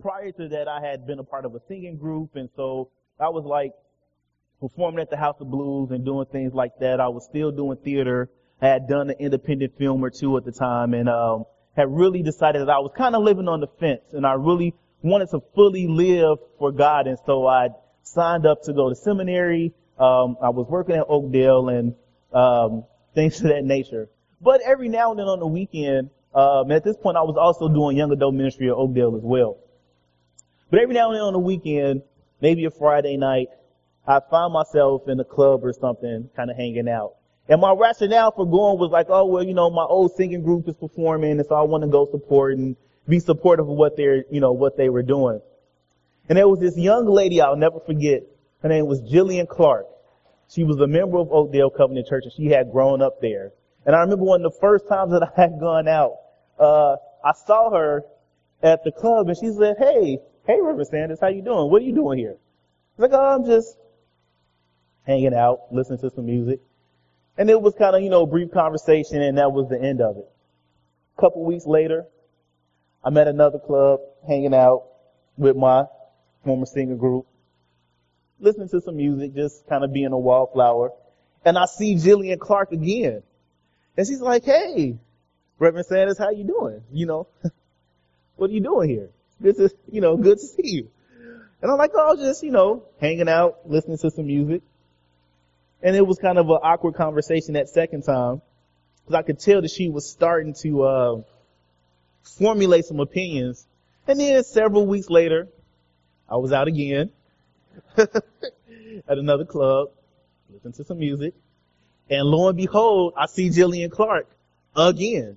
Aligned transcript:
prior 0.00 0.32
to 0.32 0.48
that, 0.48 0.68
I 0.68 0.80
had 0.80 1.06
been 1.06 1.18
a 1.18 1.24
part 1.24 1.44
of 1.44 1.54
a 1.54 1.60
singing 1.68 1.96
group, 1.96 2.30
and 2.34 2.48
so 2.56 2.90
I 3.18 3.28
was 3.28 3.44
like 3.44 3.72
performing 4.60 5.00
at 5.00 5.10
the 5.10 5.16
House 5.16 5.36
of 5.40 5.50
Blues 5.50 5.90
and 5.90 6.04
doing 6.04 6.26
things 6.26 6.52
like 6.52 6.72
that. 6.80 7.00
I 7.00 7.08
was 7.08 7.24
still 7.24 7.50
doing 7.50 7.78
theater. 7.78 8.28
I 8.60 8.68
had 8.68 8.88
done 8.88 9.10
an 9.10 9.16
independent 9.18 9.78
film 9.78 10.04
or 10.04 10.10
two 10.10 10.36
at 10.36 10.44
the 10.44 10.52
time, 10.52 10.94
and 10.94 11.08
um, 11.08 11.44
had 11.76 11.90
really 11.90 12.22
decided 12.22 12.62
that 12.62 12.70
I 12.70 12.78
was 12.78 12.92
kind 12.96 13.14
of 13.14 13.22
living 13.22 13.48
on 13.48 13.60
the 13.60 13.68
fence, 13.78 14.02
and 14.12 14.26
I 14.26 14.34
really 14.34 14.74
wanted 15.02 15.30
to 15.30 15.40
fully 15.54 15.86
live 15.86 16.38
for 16.58 16.72
God, 16.72 17.06
and 17.06 17.18
so 17.24 17.46
I 17.46 17.68
signed 18.02 18.46
up 18.46 18.62
to 18.64 18.72
go 18.72 18.88
to 18.88 18.94
seminary. 18.94 19.72
Um, 19.98 20.36
I 20.42 20.50
was 20.50 20.66
working 20.68 20.96
at 20.96 21.04
Oakdale 21.08 21.68
and 21.68 21.94
um, 22.32 22.84
things 23.14 23.40
of 23.40 23.48
that 23.48 23.64
nature. 23.64 24.08
But 24.40 24.62
every 24.62 24.88
now 24.88 25.10
and 25.10 25.18
then 25.18 25.26
on 25.26 25.38
the 25.38 25.46
weekend, 25.46 26.10
um, 26.34 26.70
at 26.70 26.84
this 26.84 26.96
point, 26.96 27.16
I 27.16 27.22
was 27.22 27.36
also 27.36 27.68
doing 27.68 27.96
young 27.96 28.10
adult 28.12 28.34
ministry 28.34 28.68
at 28.68 28.74
Oakdale 28.74 29.16
as 29.16 29.22
well. 29.22 29.58
But 30.70 30.80
every 30.80 30.94
now 30.94 31.08
and 31.08 31.16
then 31.16 31.22
on 31.22 31.32
the 31.32 31.40
weekend, 31.40 32.02
maybe 32.40 32.64
a 32.64 32.70
Friday 32.70 33.16
night, 33.16 33.48
I 34.06 34.20
found 34.30 34.52
myself 34.52 35.08
in 35.08 35.18
a 35.18 35.24
club 35.24 35.64
or 35.64 35.72
something, 35.72 36.30
kind 36.36 36.50
of 36.50 36.56
hanging 36.56 36.88
out. 36.88 37.14
And 37.48 37.60
my 37.60 37.72
rationale 37.72 38.30
for 38.30 38.46
going 38.46 38.78
was 38.78 38.90
like, 38.92 39.06
oh 39.08 39.26
well, 39.26 39.42
you 39.42 39.54
know, 39.54 39.70
my 39.70 39.82
old 39.82 40.12
singing 40.16 40.42
group 40.42 40.68
is 40.68 40.76
performing, 40.76 41.32
and 41.32 41.46
so 41.46 41.56
I 41.56 41.62
want 41.62 41.82
to 41.82 41.88
go 41.88 42.08
support 42.10 42.56
and 42.56 42.76
be 43.08 43.18
supportive 43.18 43.68
of 43.68 43.76
what 43.76 43.96
they're, 43.96 44.24
you 44.30 44.40
know, 44.40 44.52
what 44.52 44.76
they 44.76 44.88
were 44.88 45.02
doing. 45.02 45.40
And 46.28 46.38
there 46.38 46.46
was 46.48 46.60
this 46.60 46.78
young 46.78 47.06
lady 47.06 47.40
I'll 47.40 47.56
never 47.56 47.80
forget. 47.80 48.22
Her 48.62 48.68
name 48.68 48.86
was 48.86 49.02
Jillian 49.02 49.48
Clark. 49.48 49.86
She 50.48 50.62
was 50.62 50.78
a 50.78 50.86
member 50.86 51.18
of 51.18 51.32
Oakdale 51.32 51.70
Covenant 51.70 52.06
Church, 52.06 52.24
and 52.24 52.32
she 52.32 52.46
had 52.46 52.70
grown 52.70 53.02
up 53.02 53.20
there. 53.20 53.52
And 53.84 53.96
I 53.96 54.00
remember 54.00 54.24
one 54.24 54.44
of 54.44 54.52
the 54.52 54.58
first 54.60 54.88
times 54.88 55.10
that 55.10 55.22
I 55.36 55.40
had 55.40 55.58
gone 55.58 55.88
out, 55.88 56.12
uh, 56.58 56.96
I 57.24 57.32
saw 57.46 57.70
her 57.70 58.04
at 58.62 58.84
the 58.84 58.92
club, 58.92 59.28
and 59.28 59.36
she 59.36 59.52
said, 59.52 59.74
"Hey, 59.78 60.20
hey, 60.46 60.60
Reverend 60.60 60.88
Sanders, 60.88 61.18
how 61.20 61.28
you 61.28 61.42
doing? 61.42 61.70
What 61.70 61.82
are 61.82 61.84
you 61.84 61.94
doing 61.94 62.18
here?" 62.18 62.36
Was 62.96 63.10
like, 63.10 63.18
"Oh, 63.18 63.34
I'm 63.34 63.44
just 63.44 63.76
hanging 65.06 65.34
out, 65.34 65.72
listening 65.72 65.98
to 66.00 66.10
some 66.10 66.26
music." 66.26 66.60
And 67.38 67.48
it 67.48 67.60
was 67.60 67.74
kind 67.74 67.96
of, 67.96 68.02
you 68.02 68.10
know, 68.10 68.22
a 68.22 68.26
brief 68.26 68.50
conversation, 68.50 69.22
and 69.22 69.38
that 69.38 69.52
was 69.52 69.68
the 69.68 69.80
end 69.80 70.00
of 70.00 70.16
it. 70.18 70.28
A 71.16 71.20
couple 71.20 71.44
weeks 71.44 71.66
later, 71.66 72.06
I'm 73.02 73.16
at 73.16 73.28
another 73.28 73.58
club, 73.58 74.00
hanging 74.26 74.54
out 74.54 74.84
with 75.38 75.56
my 75.56 75.84
former 76.44 76.66
singer 76.66 76.96
group, 76.96 77.26
listening 78.38 78.68
to 78.68 78.80
some 78.80 78.96
music, 78.96 79.34
just 79.34 79.66
kind 79.68 79.84
of 79.84 79.92
being 79.92 80.12
a 80.12 80.18
wallflower. 80.18 80.90
And 81.44 81.56
I 81.56 81.64
see 81.66 81.94
Jillian 81.94 82.38
Clark 82.38 82.72
again. 82.72 83.22
And 83.96 84.06
she's 84.06 84.20
like, 84.20 84.44
hey, 84.44 84.98
Reverend 85.58 85.86
Sanders, 85.86 86.18
how 86.18 86.30
you 86.30 86.44
doing? 86.44 86.82
You 86.92 87.06
know, 87.06 87.28
what 88.36 88.50
are 88.50 88.52
you 88.52 88.60
doing 88.60 88.88
here? 88.88 89.10
This 89.40 89.58
is, 89.58 89.72
you 89.90 90.00
know, 90.00 90.16
good 90.16 90.38
to 90.38 90.46
see 90.46 90.68
you. 90.68 90.90
And 91.62 91.70
I'm 91.70 91.78
like, 91.78 91.92
oh, 91.94 92.16
just, 92.16 92.42
you 92.42 92.50
know, 92.50 92.84
hanging 93.00 93.28
out, 93.28 93.68
listening 93.68 93.98
to 93.98 94.10
some 94.10 94.26
music. 94.26 94.62
And 95.82 95.96
it 95.96 96.06
was 96.06 96.18
kind 96.18 96.38
of 96.38 96.48
an 96.50 96.58
awkward 96.62 96.94
conversation 96.94 97.54
that 97.54 97.68
second 97.68 98.02
time. 98.02 98.42
Cause 99.06 99.14
I 99.14 99.22
could 99.22 99.38
tell 99.40 99.62
that 99.62 99.70
she 99.70 99.88
was 99.88 100.08
starting 100.08 100.54
to, 100.62 100.82
uh, 100.82 101.22
formulate 102.22 102.84
some 102.84 103.00
opinions. 103.00 103.66
And 104.06 104.20
then 104.20 104.44
several 104.44 104.86
weeks 104.86 105.08
later, 105.08 105.48
I 106.28 106.36
was 106.36 106.52
out 106.52 106.68
again 106.68 107.10
at 107.96 108.12
another 109.08 109.44
club, 109.44 109.90
listening 110.52 110.74
to 110.74 110.84
some 110.84 110.98
music. 110.98 111.34
And 112.08 112.26
lo 112.26 112.48
and 112.48 112.56
behold, 112.56 113.14
I 113.16 113.26
see 113.26 113.50
Jillian 113.50 113.90
Clark 113.90 114.26
again. 114.76 115.36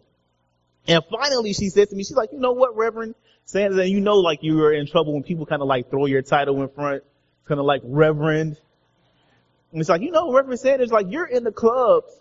And 0.88 1.02
finally 1.10 1.54
she 1.54 1.70
said 1.70 1.90
to 1.90 1.96
me, 1.96 2.04
she's 2.04 2.16
like, 2.16 2.32
you 2.32 2.40
know 2.40 2.52
what, 2.52 2.76
Reverend 2.76 3.16
Sanders, 3.46 3.80
and 3.80 3.90
you 3.90 4.02
know 4.02 4.18
like 4.18 4.40
you 4.42 4.64
are 4.64 4.74
in 4.74 4.88
trouble 4.88 5.14
when 5.14 5.24
people 5.24 5.46
kind 5.46 5.62
of 5.62 5.68
like 5.68 5.90
throw 5.90 6.06
your 6.06 6.22
title 6.22 6.62
in 6.62 6.70
front. 6.70 7.04
Kind 7.48 7.60
of 7.60 7.66
like 7.66 7.82
Reverend. 7.84 8.58
And 9.72 9.82
it's 9.82 9.90
like, 9.90 10.02
you 10.02 10.12
know, 10.12 10.32
Reverend 10.32 10.60
Sanders, 10.60 10.92
like 10.92 11.08
you're 11.10 11.26
in 11.26 11.44
the 11.44 11.52
clubs 11.52 12.14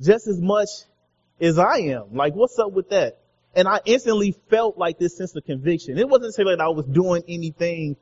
just 0.00 0.26
as 0.26 0.40
much 0.40 0.68
as 1.40 1.58
I 1.58 1.78
am. 1.78 2.14
Like 2.14 2.34
what's 2.34 2.58
up 2.58 2.72
with 2.72 2.90
that? 2.90 3.18
And 3.54 3.66
I 3.66 3.80
instantly 3.84 4.36
felt 4.50 4.78
like 4.78 4.98
this 4.98 5.16
sense 5.16 5.34
of 5.34 5.44
conviction. 5.44 5.98
It 5.98 6.08
wasn't 6.08 6.34
saying 6.34 6.48
that 6.48 6.60
I 6.60 6.68
was 6.68 6.86
doing 6.86 7.22
anything 7.28 7.96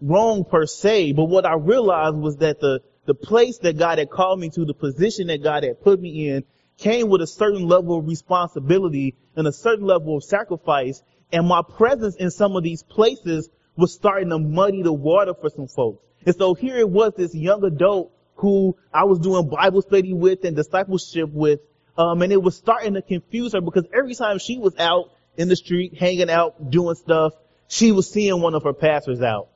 wrong 0.00 0.44
per 0.44 0.66
se, 0.66 1.12
but 1.12 1.24
what 1.24 1.46
I 1.46 1.54
realized 1.54 2.16
was 2.16 2.36
that 2.36 2.60
the 2.60 2.80
the 3.06 3.14
place 3.14 3.58
that 3.58 3.76
God 3.76 3.98
had 3.98 4.10
called 4.10 4.40
me 4.40 4.50
to, 4.50 4.64
the 4.64 4.74
position 4.74 5.26
that 5.28 5.42
God 5.42 5.62
had 5.62 5.82
put 5.82 6.00
me 6.00 6.30
in, 6.30 6.44
came 6.78 7.08
with 7.08 7.22
a 7.22 7.26
certain 7.26 7.66
level 7.66 7.98
of 7.98 8.06
responsibility 8.06 9.16
and 9.36 9.46
a 9.46 9.52
certain 9.52 9.86
level 9.86 10.16
of 10.16 10.24
sacrifice. 10.24 11.02
And 11.32 11.46
my 11.46 11.62
presence 11.62 12.16
in 12.16 12.30
some 12.30 12.56
of 12.56 12.62
these 12.62 12.82
places 12.82 13.48
was 13.76 13.92
starting 13.92 14.30
to 14.30 14.38
muddy 14.38 14.82
the 14.82 14.92
water 14.92 15.34
for 15.34 15.50
some 15.50 15.68
folks. 15.68 16.04
And 16.26 16.34
so 16.34 16.54
here 16.54 16.76
it 16.76 16.88
was, 16.88 17.12
this 17.16 17.34
young 17.34 17.64
adult 17.64 18.12
who 18.36 18.76
I 18.92 19.04
was 19.04 19.18
doing 19.18 19.48
Bible 19.48 19.82
study 19.82 20.12
with 20.12 20.44
and 20.44 20.56
discipleship 20.56 21.30
with, 21.30 21.60
um, 21.96 22.22
and 22.22 22.32
it 22.32 22.42
was 22.42 22.56
starting 22.56 22.94
to 22.94 23.02
confuse 23.02 23.52
her 23.52 23.60
because 23.60 23.86
every 23.96 24.14
time 24.14 24.38
she 24.38 24.58
was 24.58 24.74
out 24.78 25.10
in 25.36 25.48
the 25.48 25.56
street, 25.56 25.96
hanging 25.96 26.30
out, 26.30 26.70
doing 26.70 26.94
stuff, 26.94 27.34
she 27.68 27.92
was 27.92 28.10
seeing 28.10 28.40
one 28.40 28.54
of 28.54 28.64
her 28.64 28.72
pastors 28.72 29.22
out. 29.22 29.48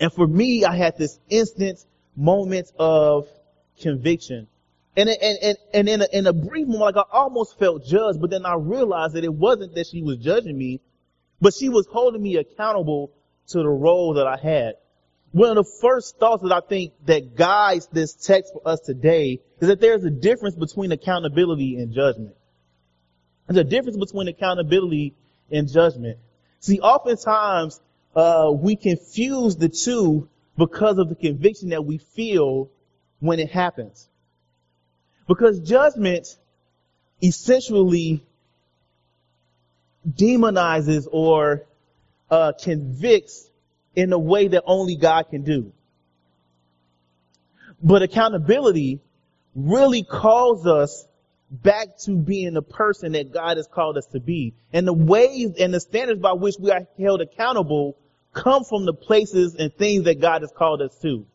And 0.00 0.12
for 0.12 0.26
me, 0.26 0.64
I 0.64 0.76
had 0.76 0.98
this 0.98 1.18
instant 1.28 1.84
moment 2.16 2.70
of 2.78 3.28
conviction. 3.80 4.48
And, 4.96 5.08
and, 5.08 5.38
and, 5.42 5.58
and 5.72 5.88
in 5.88 6.02
a, 6.02 6.06
in 6.12 6.26
a 6.26 6.32
brief 6.32 6.68
moment, 6.68 6.94
like 6.94 6.96
I 6.96 7.04
almost 7.10 7.58
felt 7.58 7.84
judged, 7.84 8.20
but 8.20 8.30
then 8.30 8.46
I 8.46 8.54
realized 8.54 9.14
that 9.14 9.24
it 9.24 9.32
wasn't 9.32 9.74
that 9.74 9.88
she 9.88 10.02
was 10.02 10.18
judging 10.18 10.56
me, 10.56 10.80
but 11.40 11.52
she 11.52 11.68
was 11.68 11.86
holding 11.90 12.22
me 12.22 12.36
accountable 12.36 13.12
to 13.48 13.58
the 13.58 13.68
role 13.68 14.14
that 14.14 14.26
I 14.26 14.36
had. 14.36 14.74
One 15.32 15.50
of 15.50 15.56
the 15.56 15.72
first 15.80 16.18
thoughts 16.18 16.44
that 16.44 16.52
I 16.52 16.60
think 16.60 16.92
that 17.06 17.34
guides 17.34 17.88
this 17.88 18.14
text 18.14 18.52
for 18.52 18.62
us 18.68 18.78
today 18.80 19.40
is 19.60 19.66
that 19.66 19.80
there's 19.80 20.04
a 20.04 20.10
difference 20.10 20.54
between 20.54 20.92
accountability 20.92 21.76
and 21.76 21.92
judgment. 21.92 22.36
There's 23.48 23.58
a 23.58 23.64
difference 23.64 23.96
between 23.96 24.28
accountability 24.28 25.16
and 25.50 25.68
judgment. 25.68 26.18
See, 26.60 26.78
oftentimes, 26.78 27.80
uh, 28.14 28.52
we 28.54 28.76
confuse 28.76 29.56
the 29.56 29.68
two 29.68 30.28
because 30.56 30.98
of 30.98 31.08
the 31.08 31.16
conviction 31.16 31.70
that 31.70 31.84
we 31.84 31.98
feel 31.98 32.70
when 33.18 33.40
it 33.40 33.50
happens. 33.50 34.08
Because 35.26 35.60
judgment 35.60 36.26
essentially 37.22 38.24
demonizes 40.08 41.06
or 41.10 41.64
uh, 42.30 42.52
convicts 42.60 43.48
in 43.94 44.12
a 44.12 44.18
way 44.18 44.48
that 44.48 44.62
only 44.66 44.96
God 44.96 45.24
can 45.30 45.42
do. 45.42 45.72
But 47.82 48.02
accountability 48.02 49.00
really 49.54 50.02
calls 50.02 50.66
us 50.66 51.06
back 51.50 51.98
to 52.04 52.16
being 52.16 52.54
the 52.54 52.62
person 52.62 53.12
that 53.12 53.32
God 53.32 53.56
has 53.56 53.68
called 53.68 53.96
us 53.96 54.06
to 54.06 54.20
be. 54.20 54.54
And 54.72 54.86
the 54.86 54.92
ways 54.92 55.52
and 55.58 55.72
the 55.72 55.80
standards 55.80 56.20
by 56.20 56.32
which 56.32 56.56
we 56.58 56.70
are 56.70 56.86
held 56.98 57.20
accountable 57.20 57.96
come 58.32 58.64
from 58.64 58.84
the 58.84 58.94
places 58.94 59.54
and 59.54 59.72
things 59.72 60.04
that 60.04 60.20
God 60.20 60.42
has 60.42 60.52
called 60.56 60.82
us 60.82 60.96
to. 61.02 61.26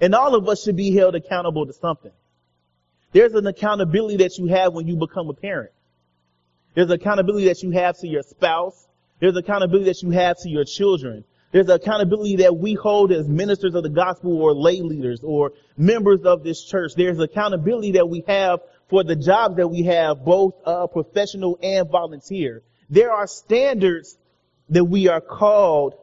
And 0.00 0.14
all 0.14 0.34
of 0.34 0.48
us 0.48 0.62
should 0.62 0.76
be 0.76 0.94
held 0.94 1.14
accountable 1.14 1.66
to 1.66 1.72
something. 1.72 2.12
There's 3.14 3.32
an 3.34 3.46
accountability 3.46 4.16
that 4.18 4.36
you 4.38 4.46
have 4.48 4.74
when 4.74 4.88
you 4.88 4.96
become 4.96 5.30
a 5.30 5.34
parent. 5.34 5.70
There's 6.74 6.90
accountability 6.90 7.46
that 7.46 7.62
you 7.62 7.70
have 7.70 7.96
to 7.98 8.08
your 8.08 8.24
spouse. 8.24 8.88
There's 9.20 9.36
accountability 9.36 9.84
that 9.84 10.02
you 10.02 10.10
have 10.10 10.36
to 10.42 10.50
your 10.50 10.64
children. 10.64 11.24
There's 11.52 11.68
accountability 11.68 12.36
that 12.36 12.56
we 12.56 12.74
hold 12.74 13.12
as 13.12 13.28
ministers 13.28 13.76
of 13.76 13.84
the 13.84 13.88
gospel 13.88 14.42
or 14.42 14.52
lay 14.52 14.80
leaders 14.80 15.20
or 15.22 15.52
members 15.76 16.22
of 16.22 16.42
this 16.42 16.64
church. 16.64 16.94
There's 16.96 17.20
accountability 17.20 17.92
that 17.92 18.08
we 18.08 18.24
have 18.26 18.58
for 18.90 19.04
the 19.04 19.14
jobs 19.14 19.56
that 19.58 19.68
we 19.68 19.84
have, 19.84 20.24
both 20.24 20.54
uh, 20.66 20.88
professional 20.88 21.56
and 21.62 21.88
volunteer. 21.88 22.62
There 22.90 23.12
are 23.12 23.28
standards 23.28 24.18
that 24.70 24.84
we 24.84 25.06
are 25.06 25.20
called 25.20 25.94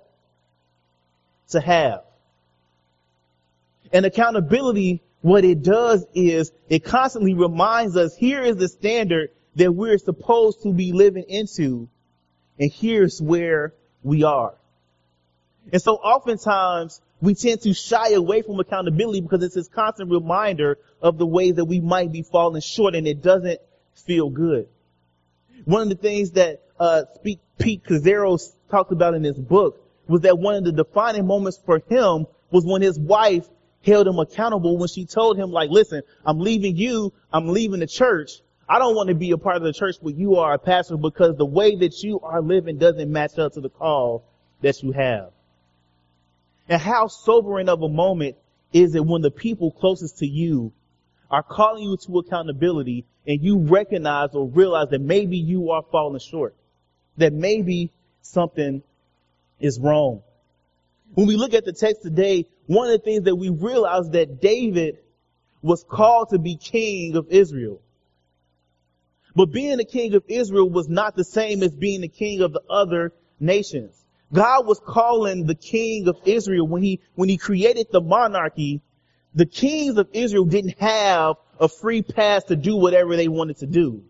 to 1.50 1.60
have. 1.60 2.04
And 3.92 4.06
accountability, 4.06 5.02
what 5.22 5.46
it 5.46 5.62
does 5.62 6.06
is 6.14 6.52
it 6.70 6.84
constantly 6.84 7.34
reminds 7.34 7.96
us 7.96 8.16
here 8.16 8.42
is 8.42 8.56
the 8.56 8.68
standard 8.68 9.30
that 9.56 9.72
we're 9.72 9.98
supposed 9.98 10.64
to 10.64 10.74
be 10.74 10.94
living 10.94 11.26
into, 11.28 11.88
and 12.60 12.72
here's 12.72 13.22
where 13.22 13.74
we 14.04 14.24
are. 14.24 14.56
And 15.72 15.82
so 15.82 15.96
oftentimes 15.96 17.02
we 17.22 17.36
tend 17.36 17.62
to 17.62 17.74
shy 17.74 18.14
away 18.14 18.42
from 18.42 18.60
accountability 18.60 19.22
because 19.22 19.44
it's 19.44 19.56
this 19.56 19.68
constant 19.68 20.10
reminder 20.10 20.80
of 21.02 21.18
the 21.18 21.26
ways 21.26 21.56
that 21.56 21.66
we 21.66 21.80
might 21.80 22.12
be 22.12 22.24
falling 22.24 22.62
short 22.62 22.96
and 22.96 23.08
it 23.08 23.22
doesn't 23.22 23.60
feel 23.94 24.30
good. 24.30 24.68
One 25.66 25.84
of 25.84 25.90
the 25.90 25.96
things 25.96 26.32
that 26.32 26.64
uh, 26.80 27.04
Pete 27.24 27.84
Scazzero 27.84 28.42
talks 28.72 28.92
about 28.92 29.14
in 29.14 29.24
his 29.24 29.38
book 29.38 29.88
was 30.08 30.22
that 30.22 30.40
one 30.40 30.56
of 30.56 30.64
the 30.64 30.72
defining 30.72 31.28
moments 31.28 31.60
for 31.64 31.82
him 31.88 32.26
was 32.50 32.66
when 32.66 32.82
his 32.82 33.00
wife 33.00 33.48
held 33.84 34.08
him 34.08 34.20
accountable 34.20 34.78
when 34.78 34.88
she 34.88 35.06
told 35.06 35.38
him 35.38 35.52
like, 35.52 35.70
listen, 35.70 36.02
I'm 36.26 36.40
leaving 36.40 36.76
you, 36.76 37.14
I'm 37.34 37.48
leaving 37.48 37.80
the 37.80 37.88
church, 37.88 38.42
I 38.72 38.80
don't 38.80 38.96
want 38.96 39.10
to 39.10 39.16
be 39.16 39.32
a 39.32 39.38
part 39.38 39.58
of 39.58 39.64
the 39.64 39.74
church 39.74 39.96
where 40.00 40.14
you 40.14 40.38
are 40.38 40.54
a 40.54 40.58
pastor 40.58 40.96
because 40.96 41.36
the 41.36 41.46
way 41.46 41.76
that 41.76 42.04
you 42.04 42.22
are 42.22 42.42
living 42.42 42.78
doesn't 42.78 43.12
match 43.12 43.38
up 43.38 43.54
to 43.54 43.62
the 43.62 43.70
call 43.70 44.24
that 44.62 44.82
you 44.82 44.94
have. 44.94 45.32
And 46.70 46.82
how 46.82 47.08
sobering 47.08 47.68
of 47.68 47.82
a 47.82 47.90
moment 47.90 48.38
is 48.72 48.96
it 48.96 49.06
when 49.06 49.22
the 49.22 49.30
people 49.30 49.72
closest 49.72 50.20
to 50.20 50.26
you 50.26 50.72
are 51.30 51.44
calling 51.44 51.84
you 51.84 51.98
to 52.06 52.20
accountability 52.20 53.06
and 53.28 53.42
you 53.42 53.60
recognize 53.60 54.30
or 54.34 54.48
realize 54.48 54.88
that 54.92 55.02
maybe 55.02 55.38
you 55.38 55.72
are 55.72 55.84
falling 55.92 56.22
short, 56.22 56.56
that 57.18 57.34
maybe 57.34 57.92
something 58.22 58.84
is 59.60 59.80
wrong. 59.82 60.22
When 61.14 61.28
we 61.28 61.36
look 61.36 61.54
at 61.54 61.66
the 61.66 61.74
text 61.74 62.04
today, 62.04 62.46
one 62.68 62.88
of 62.88 62.94
the 62.94 63.00
things 63.00 63.24
that 63.24 63.36
we 63.36 63.50
realize 63.50 64.10
that 64.12 64.42
David 64.42 65.00
was 65.62 65.84
called 65.84 66.30
to 66.30 66.40
be 66.40 66.56
king 66.56 67.16
of 67.16 67.28
Israel. 67.30 67.82
But 69.36 69.52
being 69.52 69.78
the 69.78 69.86
king 69.86 70.14
of 70.16 70.24
Israel 70.28 70.70
was 70.70 70.90
not 70.90 71.16
the 71.16 71.24
same 71.24 71.64
as 71.64 71.74
being 71.74 72.02
the 72.02 72.08
king 72.08 72.42
of 72.42 72.54
the 72.54 72.64
other 72.70 73.14
nations. 73.40 74.04
God 74.34 74.66
was 74.66 74.80
calling 74.80 75.46
the 75.46 75.56
king 75.56 76.08
of 76.08 76.18
Israel 76.26 76.68
when 76.68 76.84
he, 76.84 77.02
when 77.16 77.30
he 77.30 77.38
created 77.38 77.88
the 77.92 78.02
monarchy, 78.02 78.82
the 79.34 79.46
kings 79.46 79.98
of 79.98 80.10
Israel 80.14 80.46
didn't 80.46 80.80
have 80.80 81.36
a 81.60 81.68
free 81.68 82.02
pass 82.02 82.44
to 82.46 82.56
do 82.56 82.76
whatever 82.76 83.16
they 83.16 83.28
wanted 83.28 83.58
to 83.58 83.68
do. 83.68 84.04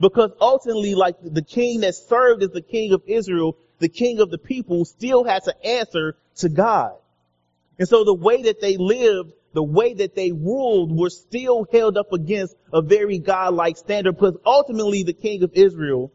Because 0.00 0.30
ultimately, 0.40 0.94
like 0.94 1.16
the 1.22 1.42
king 1.42 1.80
that 1.80 1.94
served 1.94 2.42
as 2.42 2.50
the 2.50 2.62
king 2.62 2.92
of 2.92 3.02
Israel, 3.06 3.56
the 3.78 3.88
king 3.88 4.20
of 4.20 4.30
the 4.30 4.38
people 4.38 4.84
still 4.84 5.24
had 5.24 5.44
to 5.44 5.66
answer 5.66 6.16
to 6.36 6.48
God. 6.48 6.92
And 7.78 7.88
so 7.88 8.04
the 8.04 8.14
way 8.14 8.42
that 8.42 8.60
they 8.60 8.76
lived, 8.76 9.32
the 9.52 9.62
way 9.62 9.94
that 9.94 10.14
they 10.14 10.32
ruled 10.32 10.96
were 10.96 11.10
still 11.10 11.66
held 11.70 11.96
up 11.96 12.12
against 12.12 12.56
a 12.72 12.82
very 12.82 13.18
God-like 13.18 13.76
standard 13.76 14.12
because 14.12 14.36
ultimately 14.44 15.04
the 15.04 15.12
king 15.12 15.42
of 15.42 15.52
Israel 15.54 16.12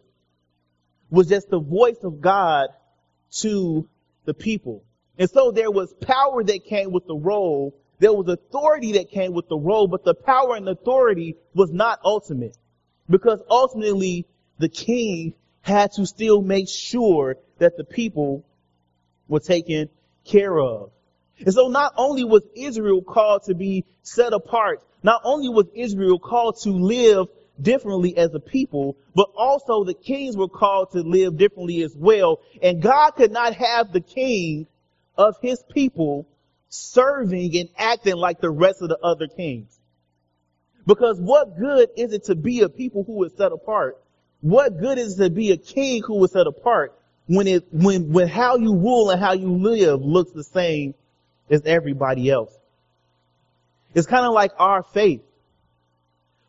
was 1.09 1.27
just 1.27 1.49
the 1.49 1.59
voice 1.59 2.03
of 2.03 2.21
God 2.21 2.69
to 3.39 3.87
the 4.25 4.33
people. 4.33 4.83
And 5.17 5.29
so 5.29 5.51
there 5.51 5.71
was 5.71 5.93
power 6.01 6.43
that 6.43 6.65
came 6.65 6.91
with 6.91 7.07
the 7.07 7.15
role. 7.15 7.79
There 7.99 8.13
was 8.13 8.27
authority 8.27 8.93
that 8.93 9.09
came 9.09 9.33
with 9.33 9.47
the 9.47 9.57
role, 9.57 9.87
but 9.87 10.03
the 10.03 10.15
power 10.15 10.55
and 10.55 10.67
authority 10.67 11.37
was 11.53 11.71
not 11.71 11.99
ultimate 12.03 12.57
because 13.09 13.41
ultimately 13.49 14.25
the 14.57 14.69
king 14.69 15.33
had 15.61 15.91
to 15.93 16.05
still 16.05 16.41
make 16.41 16.67
sure 16.67 17.37
that 17.59 17.77
the 17.77 17.83
people 17.83 18.45
were 19.27 19.39
taken 19.39 19.89
care 20.25 20.57
of. 20.57 20.91
And 21.39 21.53
so 21.53 21.67
not 21.67 21.93
only 21.97 22.23
was 22.23 22.43
Israel 22.55 23.01
called 23.01 23.43
to 23.43 23.55
be 23.55 23.85
set 24.01 24.33
apart, 24.33 24.81
not 25.01 25.21
only 25.23 25.49
was 25.49 25.67
Israel 25.73 26.19
called 26.19 26.57
to 26.63 26.69
live 26.69 27.27
differently 27.61 28.17
as 28.17 28.33
a 28.33 28.39
people, 28.39 28.97
but 29.15 29.29
also 29.35 29.83
the 29.83 29.93
kings 29.93 30.35
were 30.35 30.47
called 30.47 30.91
to 30.91 31.01
live 31.01 31.37
differently 31.37 31.81
as 31.83 31.95
well. 31.95 32.39
And 32.61 32.81
God 32.81 33.11
could 33.11 33.31
not 33.31 33.53
have 33.55 33.91
the 33.91 34.01
king 34.01 34.67
of 35.17 35.35
his 35.41 35.63
people 35.71 36.25
serving 36.69 37.55
and 37.57 37.69
acting 37.77 38.15
like 38.15 38.41
the 38.41 38.49
rest 38.49 38.81
of 38.81 38.89
the 38.89 38.97
other 38.99 39.27
kings. 39.27 39.77
Because 40.85 41.19
what 41.19 41.57
good 41.57 41.89
is 41.95 42.13
it 42.13 42.25
to 42.25 42.35
be 42.35 42.61
a 42.61 42.69
people 42.69 43.03
who 43.03 43.23
is 43.23 43.33
set 43.37 43.51
apart? 43.51 44.01
What 44.41 44.79
good 44.79 44.97
is 44.97 45.19
it 45.19 45.23
to 45.23 45.29
be 45.29 45.51
a 45.51 45.57
king 45.57 46.03
who 46.05 46.23
is 46.23 46.31
set 46.31 46.47
apart 46.47 46.97
when 47.27 47.47
it, 47.47 47.65
when, 47.71 48.11
when 48.11 48.27
how 48.27 48.57
you 48.57 48.75
rule 48.75 49.09
and 49.09 49.21
how 49.21 49.33
you 49.33 49.57
live 49.57 50.01
looks 50.01 50.31
the 50.31 50.43
same 50.43 50.93
as 51.49 51.61
everybody 51.65 52.29
else? 52.29 52.53
It's 53.93 54.07
kind 54.07 54.25
of 54.25 54.33
like 54.33 54.51
our 54.57 54.83
faith. 54.83 55.21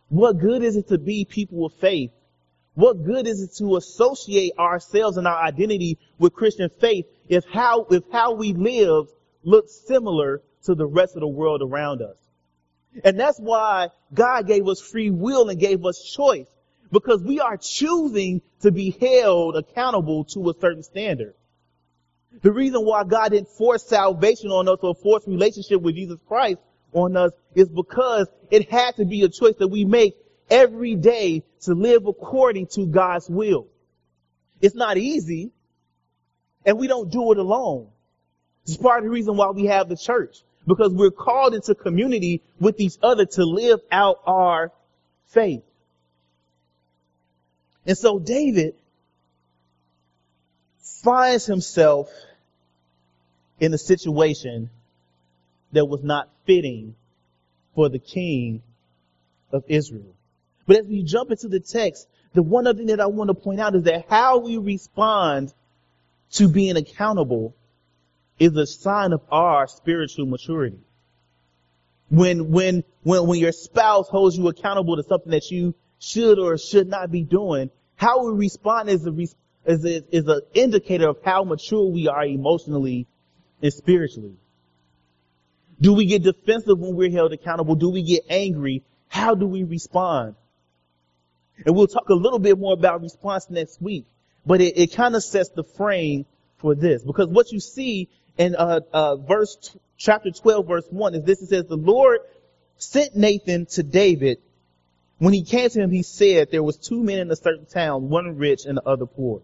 What 0.08 0.38
good 0.38 0.62
is 0.62 0.76
it 0.76 0.88
to 0.88 0.99
be 0.99 1.25
people 1.25 1.67
of 1.67 1.75
faith? 1.75 2.11
What 2.75 3.05
good 3.05 3.26
is 3.26 3.41
it 3.43 3.55
to 3.58 3.76
associate 3.76 4.52
ourselves 4.58 5.17
and 5.17 5.26
our 5.26 5.41
identity 5.43 5.99
with 6.19 6.32
Christian 6.32 6.70
faith 6.81 7.06
if 7.29 7.44
how, 7.52 7.87
if 7.91 8.02
how 8.11 8.35
we 8.35 8.52
live 8.52 9.06
looks 9.44 9.73
similar 9.87 10.43
to 10.64 10.75
the 10.75 10.87
rest 10.87 11.14
of 11.14 11.20
the 11.20 11.29
world 11.29 11.62
around 11.62 12.02
us? 12.02 12.17
And 13.02 13.19
that's 13.19 13.38
why 13.38 13.88
God 14.12 14.47
gave 14.47 14.67
us 14.69 14.81
free 14.81 15.11
will 15.11 15.49
and 15.49 15.58
gave 15.58 15.85
us 15.85 16.02
choice 16.02 16.47
because 16.93 17.23
we 17.23 17.40
are 17.40 17.56
choosing 17.56 18.40
to 18.61 18.70
be 18.70 18.90
held 18.90 19.56
accountable 19.56 20.25
to 20.26 20.50
a 20.50 20.55
certain 20.61 20.82
standard. 20.82 21.35
The 22.43 22.53
reason 22.53 22.85
why 22.85 23.05
God 23.05 23.31
didn't 23.31 23.49
force 23.49 23.85
salvation 23.85 24.51
on 24.51 24.69
us 24.69 24.79
or 24.83 24.95
force 24.95 25.27
relationship 25.27 25.81
with 25.81 25.95
Jesus 25.95 26.19
Christ 26.27 26.59
on 26.93 27.17
us 27.17 27.33
is 27.55 27.69
because 27.69 28.29
it 28.51 28.71
had 28.71 28.97
to 28.97 29.05
be 29.05 29.23
a 29.23 29.29
choice 29.29 29.55
that 29.59 29.69
we 29.69 29.85
make 29.85 30.17
every 30.51 30.95
day 30.95 31.43
to 31.63 31.75
live 31.75 32.07
according 32.07 32.67
to 32.69 32.87
God's 32.87 33.29
will. 33.29 33.67
It's 34.61 34.75
not 34.75 34.99
easy, 34.99 35.53
and 36.65 36.79
we 36.79 36.87
don't 36.87 37.11
do 37.11 37.33
it 37.33 37.39
alone. 37.39 37.89
It's 38.65 38.77
part 38.77 38.99
of 38.99 39.05
the 39.05 39.11
reason 39.11 39.37
why 39.37 39.51
we 39.51 39.67
have 39.67 39.89
the 39.89 39.97
church, 39.97 40.39
because 40.67 40.93
we're 40.93 41.11
called 41.11 41.55
into 41.55 41.75
community 41.75 42.43
with 42.61 42.81
each 42.81 42.97
other 43.03 43.27
to 43.27 43.45
live 43.45 43.81
out 43.91 44.21
our 44.27 44.73
faith. 45.27 45.63
And 47.87 47.97
so 47.97 48.19
David 48.19 48.75
finds 51.05 51.45
himself 51.45 52.09
in 53.61 53.73
a 53.75 53.79
situation 53.79 54.71
that 55.73 55.85
was 55.85 56.03
not 56.03 56.29
fitting 56.47 56.95
for 57.75 57.89
the 57.89 57.99
king 57.99 58.62
of 59.53 59.65
Israel. 59.69 60.15
But 60.67 60.79
as 60.79 60.87
we 60.87 61.03
jump 61.03 61.31
into 61.31 61.49
the 61.49 61.61
text, 61.61 62.09
the 62.33 62.43
one 62.43 62.67
other 62.67 62.79
thing 62.79 62.87
that 62.87 63.01
I 63.01 63.06
want 63.06 63.29
to 63.29 63.35
point 63.35 63.61
out 63.61 63.75
is 63.75 63.85
that 63.85 64.06
how 64.09 64.39
we 64.39 64.56
respond 64.56 65.53
to 66.33 66.49
being 66.49 66.77
accountable 66.77 67.55
is 68.39 68.57
a 68.57 68.67
sign 68.67 69.12
of 69.12 69.21
our 69.31 69.69
spiritual 69.69 70.27
maturity. 70.27 70.81
When, 72.09 72.50
when, 72.50 72.83
when, 73.03 73.27
when 73.27 73.39
your 73.39 73.53
spouse 73.53 74.09
holds 74.09 74.37
you 74.37 74.49
accountable 74.49 74.97
to 74.97 75.03
something 75.05 75.31
that 75.31 75.50
you 75.50 75.75
should 75.99 76.39
or 76.39 76.59
should 76.59 76.89
not 76.89 77.11
be 77.11 77.23
doing, 77.23 77.71
how 77.97 78.27
we 78.27 78.39
respond 78.39 78.89
is 78.89 79.07
a, 79.07 79.12
is 79.66 79.84
a, 79.84 80.16
is 80.16 80.26
an 80.28 80.40
indicator 80.52 81.08
of 81.08 81.19
how 81.25 81.44
mature 81.44 81.87
we 81.87 82.08
are 82.08 82.25
emotionally 82.25 83.06
and 83.62 83.72
spiritually. 83.72 84.37
Do 85.81 85.93
we 85.94 86.06
get 86.06 86.22
defensive 86.22 86.78
when 86.78 86.94
we're 86.94 87.11
held 87.11 87.32
accountable? 87.32 87.75
Do 87.75 87.90
we 87.90 88.02
get 88.02 88.25
angry? 88.28 88.82
How 89.08 89.34
do 89.34 89.46
we 89.46 89.64
respond? 89.64 90.37
And 91.64 91.75
we'll 91.75 91.87
talk 91.87 92.08
a 92.08 92.14
little 92.14 92.38
bit 92.38 92.58
more 92.58 92.72
about 92.72 93.02
response 93.02 93.49
next 93.49 93.80
week, 93.80 94.06
but 94.44 94.61
it, 94.61 94.76
it 94.76 94.92
kind 94.94 95.14
of 95.14 95.23
sets 95.23 95.50
the 95.50 95.64
frame 95.64 96.26
for 96.64 96.75
this 96.75 97.04
because 97.04 97.28
what 97.28 97.52
you 97.52 97.61
see 97.61 98.09
in 98.38 98.56
uh, 98.56 98.80
uh, 98.92 99.16
verse 99.16 99.56
t- 99.56 99.78
chapter 99.97 100.30
12 100.30 100.66
verse 100.66 100.87
1 100.90 101.14
is 101.14 101.25
this 101.25 101.42
it 101.42 101.49
says 101.49 101.66
the 101.66 101.76
lord 101.76 102.21
sent 102.78 103.14
nathan 103.14 103.66
to 103.66 103.83
david 103.83 104.38
when 105.18 105.35
he 105.35 105.44
came 105.44 105.68
to 105.68 105.80
him 105.80 105.90
he 105.90 106.02
said 106.02 106.50
there 106.50 106.62
was 106.62 106.76
two 106.78 107.02
men 107.02 107.18
in 107.18 107.30
a 107.30 107.37
certain 107.37 107.66
town 107.66 108.09
one 108.09 108.37
rich 108.38 108.64
and 108.64 108.78
the 108.78 108.83
other 108.88 109.04
poor 109.04 109.42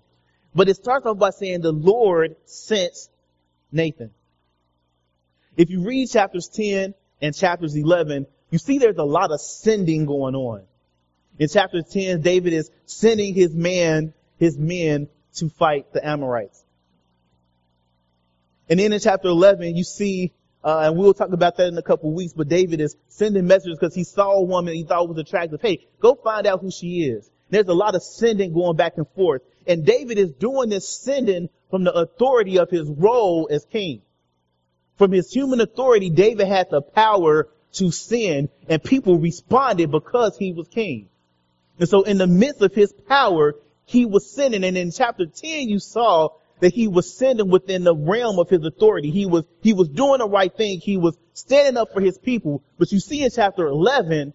but 0.54 0.69
it 0.69 0.76
starts 0.76 1.07
off 1.07 1.19
by 1.19 1.30
saying 1.30 1.61
the 1.61 1.73
lord 1.73 2.37
sent 2.45 2.95
nathan 3.73 4.11
if 5.57 5.71
you 5.71 5.85
read 5.85 6.09
chapters 6.09 6.49
10 6.49 6.95
and 7.23 7.35
chapters 7.35 7.76
11 7.76 8.26
you 8.50 8.59
see 8.59 8.78
there's 8.78 8.99
a 8.99 9.04
lot 9.04 9.30
of 9.30 9.40
sending 9.40 10.07
going 10.07 10.35
on 10.35 10.62
in 11.38 11.49
chapter 11.49 11.83
10 11.83 12.21
david 12.21 12.52
is 12.52 12.71
sending 12.87 13.35
his 13.35 13.54
man 13.54 14.12
his 14.38 14.59
men 14.59 15.09
to 15.35 15.49
fight 15.49 15.92
the 15.92 16.07
amorites 16.07 16.64
and 18.71 18.78
then 18.78 18.92
in 18.92 19.00
chapter 19.00 19.26
11, 19.26 19.76
you 19.76 19.83
see, 19.83 20.33
uh, 20.62 20.83
and 20.85 20.97
we'll 20.97 21.12
talk 21.12 21.33
about 21.33 21.57
that 21.57 21.66
in 21.66 21.76
a 21.76 21.83
couple 21.83 22.14
weeks, 22.14 22.33
but 22.33 22.49
David 22.49 22.80
is 22.80 22.97
sending 23.09 23.49
messages 23.49 23.76
because 23.80 23.97
he 23.97 24.04
saw 24.04 24.35
a 24.35 24.45
woman 24.45 24.75
he 24.75 24.85
thought 24.85 25.09
was 25.09 25.19
attractive. 25.19 25.61
Hey, 25.61 25.88
go 25.99 26.14
find 26.14 26.47
out 26.47 26.61
who 26.61 26.71
she 26.71 27.02
is. 27.02 27.28
There's 27.50 27.66
a 27.66 27.75
lot 27.75 27.97
of 27.97 28.02
sending 28.04 28.54
going 28.54 28.76
back 28.76 28.92
and 28.97 29.09
forth. 29.16 29.42
And 29.66 29.84
David 29.84 30.18
is 30.18 30.32
doing 30.32 30.70
this 30.70 30.88
sending 30.88 31.48
from 31.70 31.84
the 31.84 31.92
authority 31.92 32.58
of 32.58 32.70
his 32.70 32.88
role 32.88 33.48
as 33.50 33.64
king. 33.64 34.02
From 34.96 35.12
his 35.12 35.32
human 35.32 35.60
authority, 35.60 36.10
David 36.10 36.46
had 36.46 36.68
the 36.70 36.82
power 36.82 37.48
to 37.74 37.90
send 37.90 38.48
and 38.68 38.82
people 38.82 39.18
responded 39.18 39.90
because 39.90 40.36
he 40.36 40.52
was 40.52 40.68
king. 40.68 41.08
And 41.78 41.88
so 41.88 42.02
in 42.02 42.18
the 42.18 42.26
midst 42.26 42.60
of 42.62 42.74
his 42.74 42.92
power, 42.92 43.54
he 43.86 44.04
was 44.04 44.30
sending. 44.30 44.64
And 44.64 44.76
in 44.76 44.90
chapter 44.90 45.26
10, 45.26 45.68
you 45.68 45.78
saw 45.78 46.30
that 46.60 46.74
he 46.74 46.88
was 46.88 47.16
sending 47.16 47.48
within 47.48 47.84
the 47.84 47.94
realm 47.94 48.38
of 48.38 48.50
his 48.50 48.64
authority. 48.64 49.10
He 49.10 49.26
was, 49.26 49.44
he 49.62 49.72
was 49.72 49.88
doing 49.88 50.18
the 50.18 50.28
right 50.28 50.54
thing. 50.54 50.80
He 50.80 50.96
was 50.96 51.16
standing 51.32 51.76
up 51.76 51.92
for 51.92 52.00
his 52.00 52.18
people. 52.18 52.62
But 52.78 52.92
you 52.92 53.00
see 53.00 53.22
in 53.22 53.30
chapter 53.30 53.66
11, 53.66 54.34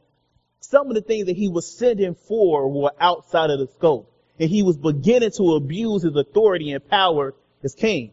some 0.60 0.88
of 0.88 0.96
the 0.96 1.02
things 1.02 1.28
that 1.28 1.36
he 1.36 1.48
was 1.48 1.78
sending 1.78 2.16
for 2.16 2.68
were 2.72 2.92
outside 3.00 3.52
of 3.52 3.60
the 3.60 3.68
scope. 3.68 4.12
And 4.40 4.50
he 4.50 4.64
was 4.64 4.78
beginning 4.78 5.32
to 5.38 5.56
abuse 5.56 6.04
his 6.04 6.16
authority 6.16 6.72
and 6.72 6.88
power 6.88 7.34
as 7.64 7.74
king. 7.74 8.12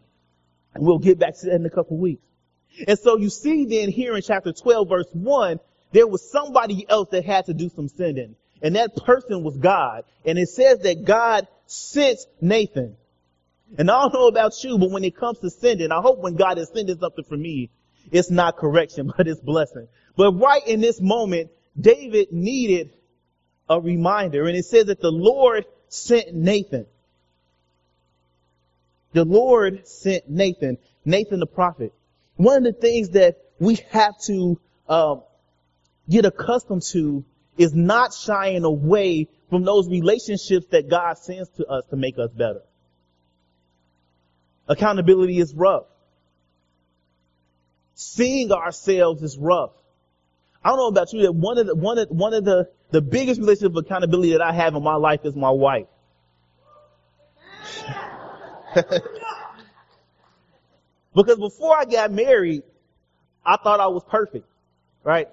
And 0.75 0.85
we'll 0.85 0.99
get 0.99 1.19
back 1.19 1.37
to 1.38 1.47
that 1.47 1.55
in 1.55 1.67
a 1.67 1.71
couple 1.71 1.97
weeks. 1.97 2.23
And 2.87 2.99
so 2.99 3.19
you 3.19 3.29
see 3.29 3.67
then 3.67 3.91
here 3.91 4.14
in 4.14 4.23
chapter 4.23 4.52
12 4.52 4.88
verse 4.88 5.09
1, 5.12 5.61
there 5.93 6.07
was 6.07 6.31
somebody 6.31 6.87
else 6.88 7.09
that 7.11 7.25
had 7.25 7.47
to 7.47 7.55
do 7.55 7.69
some 7.69 7.88
sending. 7.88 8.37
And 8.62 8.76
that 8.76 8.97
person 8.97 9.43
was 9.43 9.57
God. 9.57 10.05
And 10.25 10.38
it 10.38 10.49
says 10.49 10.81
that 10.81 11.05
God 11.05 11.49
sent 11.67 12.21
Nathan. 12.41 12.97
And 13.76 13.91
I 13.91 14.02
don't 14.02 14.14
know 14.14 14.29
about 14.29 14.62
you, 14.62 14.79
but 14.79 14.91
when 14.91 15.05
it 15.05 15.17
comes 15.17 15.38
to 15.41 15.50
sending, 15.50 15.91
I 15.91 16.00
hope 16.00 16.19
when 16.19 16.37
God 16.37 16.59
is 16.59 16.71
sending 16.73 16.99
something 16.99 17.25
for 17.25 17.37
me, 17.37 17.71
it's 18.11 18.31
not 18.31 18.57
correction, 18.57 19.12
but 19.17 19.26
it's 19.26 19.41
blessing. 19.41 19.88
But 20.17 20.33
right 20.33 20.67
in 20.67 20.81
this 20.81 21.00
moment, 21.00 21.50
David 21.79 22.33
needed 22.33 22.91
a 23.69 23.81
reminder. 23.81 24.47
And 24.47 24.57
it 24.57 24.64
says 24.64 24.87
that 24.87 25.00
the 25.00 25.11
Lord 25.11 25.64
sent 25.93 26.35
Nathan. 26.35 26.87
The 29.13 29.25
Lord 29.25 29.87
sent 29.87 30.29
Nathan, 30.29 30.79
Nathan 31.05 31.41
the 31.41 31.47
prophet. 31.47 31.93
One 32.37 32.67
of 32.67 32.75
the 32.75 32.81
things 32.81 33.11
that 33.11 33.37
we 33.59 33.79
have 33.91 34.19
to 34.23 34.59
um, 34.89 35.23
get 36.09 36.25
accustomed 36.25 36.83
to 36.93 37.25
is 37.59 37.75
not 37.75 38.15
shying 38.15 38.65
away 38.65 39.29
from 39.51 39.65
those 39.65 39.87
relationships 39.87 40.67
that 40.71 40.89
God 40.89 41.19
sends 41.19 41.51
to 41.51 41.67
us 41.67 41.85
to 41.91 41.97
make 41.97 42.19
us 42.19 42.31
better. 42.31 42.63
Accountability 44.69 45.39
is 45.39 45.53
rough. 45.53 45.85
Seeing 47.95 48.51
ourselves 48.51 49.23
is 49.23 49.37
rough. 49.37 49.73
I 50.64 50.69
don't 50.69 50.78
know 50.78 50.88
about 50.88 51.12
you 51.12 51.23
that 51.23 51.33
one 51.33 51.59
of 51.59 51.66
the 51.66 51.75
one 51.75 51.99
of 51.99 52.09
one 52.09 52.35
of 52.35 52.45
the 52.45 52.71
the 52.90 53.00
biggest 53.00 53.40
relationship 53.40 53.73
of 53.76 53.85
accountability 53.85 54.33
that 54.33 54.42
I 54.42 54.52
have 54.52 54.75
in 54.75 54.83
my 54.83 54.95
life 54.95 55.25
is 55.25 55.35
my 55.35 55.50
wife. 55.50 55.87
because 61.14 61.38
before 61.38 61.76
I 61.76 61.85
got 61.85 62.12
married, 62.12 62.62
I 63.45 63.57
thought 63.57 63.81
I 63.81 63.88
was 63.88 64.04
perfect, 64.09 64.47
right? 65.02 65.28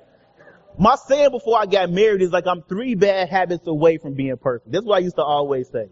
My 0.77 0.95
saying 0.95 1.31
before 1.31 1.59
I 1.59 1.65
got 1.65 1.89
married 1.91 2.21
is 2.21 2.31
like 2.31 2.47
I'm 2.47 2.61
three 2.63 2.95
bad 2.95 3.29
habits 3.29 3.67
away 3.67 3.97
from 3.97 4.13
being 4.13 4.37
perfect. 4.37 4.71
That's 4.71 4.85
what 4.85 4.95
I 4.95 4.99
used 4.99 5.17
to 5.17 5.23
always 5.23 5.67
say. 5.69 5.89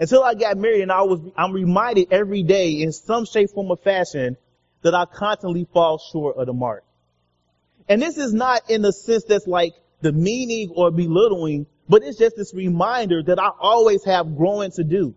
Until 0.00 0.22
I 0.22 0.34
got 0.34 0.56
married 0.56 0.82
and 0.82 0.92
I 0.92 1.02
was, 1.02 1.20
I'm 1.36 1.52
reminded 1.52 2.08
every 2.12 2.42
day 2.42 2.82
in 2.82 2.92
some 2.92 3.24
shape, 3.24 3.50
form, 3.50 3.70
or 3.70 3.76
fashion 3.76 4.36
that 4.82 4.94
I 4.94 5.06
constantly 5.06 5.66
fall 5.72 5.98
short 5.98 6.36
of 6.36 6.46
the 6.46 6.52
mark. 6.52 6.84
And 7.88 8.02
this 8.02 8.18
is 8.18 8.34
not 8.34 8.70
in 8.70 8.82
the 8.82 8.92
sense 8.92 9.24
that's 9.24 9.46
like 9.46 9.72
demeaning 10.02 10.70
or 10.74 10.90
belittling, 10.90 11.66
but 11.88 12.02
it's 12.02 12.18
just 12.18 12.36
this 12.36 12.52
reminder 12.54 13.22
that 13.22 13.38
I 13.38 13.50
always 13.58 14.04
have 14.04 14.36
growing 14.36 14.70
to 14.72 14.84
do. 14.84 15.14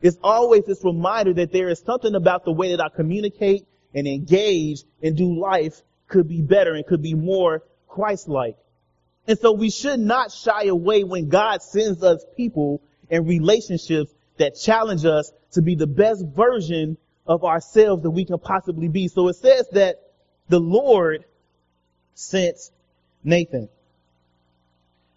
It's 0.00 0.18
always 0.22 0.64
this 0.64 0.82
reminder 0.84 1.34
that 1.34 1.52
there 1.52 1.68
is 1.68 1.80
something 1.80 2.14
about 2.14 2.44
the 2.44 2.52
way 2.52 2.74
that 2.74 2.80
I 2.80 2.88
communicate 2.88 3.66
and 3.94 4.06
engage 4.06 4.84
and 5.02 5.16
do 5.16 5.38
life 5.38 5.82
could 6.06 6.28
be 6.28 6.40
better 6.40 6.74
and 6.74 6.86
could 6.86 7.02
be 7.02 7.14
more 7.14 7.62
Christ-like. 7.88 8.56
And 9.26 9.38
so 9.38 9.52
we 9.52 9.70
should 9.70 10.00
not 10.00 10.32
shy 10.32 10.64
away 10.64 11.04
when 11.04 11.28
God 11.28 11.62
sends 11.62 12.02
us 12.02 12.24
people 12.36 12.80
and 13.10 13.28
relationships 13.28 14.12
that 14.38 14.54
challenge 14.54 15.04
us 15.04 15.32
to 15.52 15.62
be 15.62 15.74
the 15.74 15.86
best 15.86 16.24
version 16.24 16.96
of 17.26 17.44
ourselves 17.44 18.02
that 18.04 18.10
we 18.10 18.24
can 18.24 18.38
possibly 18.38 18.88
be. 18.88 19.08
So 19.08 19.28
it 19.28 19.36
says 19.36 19.68
that 19.72 20.00
the 20.48 20.60
Lord 20.60 21.24
sent 22.18 22.58
Nathan. 23.22 23.68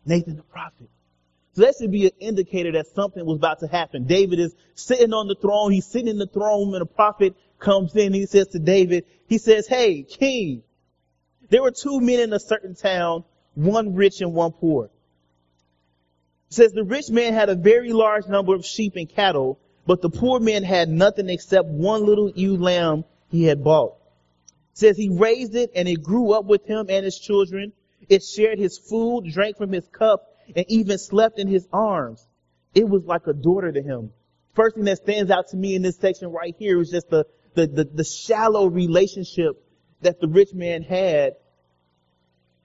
Nathan 0.05 0.35
the 0.35 0.43
prophet. 0.43 0.87
So 1.53 1.63
that 1.63 1.75
should 1.77 1.91
be 1.91 2.05
an 2.05 2.11
indicator 2.19 2.71
that 2.73 2.87
something 2.95 3.25
was 3.25 3.37
about 3.37 3.59
to 3.59 3.67
happen. 3.67 4.05
David 4.05 4.39
is 4.39 4.53
sitting 4.75 5.11
on 5.11 5.27
the 5.27 5.35
throne. 5.35 5.71
He's 5.71 5.85
sitting 5.85 6.07
in 6.07 6.17
the 6.17 6.27
throne 6.27 6.73
and 6.73 6.81
a 6.81 6.85
prophet 6.85 7.35
comes 7.59 7.95
in. 7.95 8.13
He 8.13 8.25
says 8.27 8.47
to 8.49 8.59
David, 8.59 9.05
he 9.27 9.37
says, 9.37 9.67
Hey, 9.67 10.03
king, 10.03 10.63
there 11.49 11.61
were 11.61 11.71
two 11.71 11.99
men 11.99 12.19
in 12.19 12.33
a 12.33 12.39
certain 12.39 12.75
town, 12.75 13.25
one 13.55 13.95
rich 13.95 14.21
and 14.21 14.33
one 14.33 14.51
poor. 14.51 14.85
It 14.85 16.53
says 16.53 16.71
the 16.71 16.83
rich 16.83 17.09
man 17.09 17.33
had 17.33 17.49
a 17.49 17.55
very 17.55 17.93
large 17.93 18.27
number 18.27 18.53
of 18.53 18.65
sheep 18.65 18.95
and 18.95 19.09
cattle, 19.09 19.59
but 19.87 20.01
the 20.01 20.09
poor 20.09 20.39
man 20.39 20.63
had 20.63 20.87
nothing 20.87 21.29
except 21.29 21.67
one 21.67 22.05
little 22.05 22.29
ewe 22.29 22.57
lamb 22.57 23.05
he 23.29 23.43
had 23.45 23.63
bought. 23.63 24.00
Says 24.73 24.97
he 24.97 25.09
raised 25.09 25.55
it 25.55 25.71
and 25.75 25.87
it 25.87 26.01
grew 26.01 26.33
up 26.33 26.45
with 26.45 26.65
him 26.65 26.87
and 26.89 27.05
his 27.05 27.19
children. 27.19 27.73
It 28.09 28.23
shared 28.23 28.59
his 28.59 28.77
food, 28.77 29.25
drank 29.31 29.57
from 29.57 29.71
his 29.71 29.87
cup, 29.87 30.27
and 30.55 30.65
even 30.69 30.97
slept 30.97 31.39
in 31.39 31.47
his 31.47 31.67
arms. 31.71 32.25
It 32.73 32.87
was 32.87 33.03
like 33.05 33.27
a 33.27 33.33
daughter 33.33 33.71
to 33.71 33.81
him. 33.81 34.11
First 34.53 34.75
thing 34.75 34.85
that 34.85 34.97
stands 34.97 35.31
out 35.31 35.49
to 35.49 35.57
me 35.57 35.75
in 35.75 35.81
this 35.81 35.97
section 35.97 36.29
right 36.29 36.55
here 36.57 36.79
is 36.81 36.89
just 36.89 37.09
the, 37.09 37.25
the, 37.53 37.67
the, 37.67 37.83
the 37.85 38.03
shallow 38.03 38.65
relationship 38.67 39.63
that 40.01 40.19
the 40.19 40.27
rich 40.27 40.53
man 40.53 40.83
had 40.83 41.33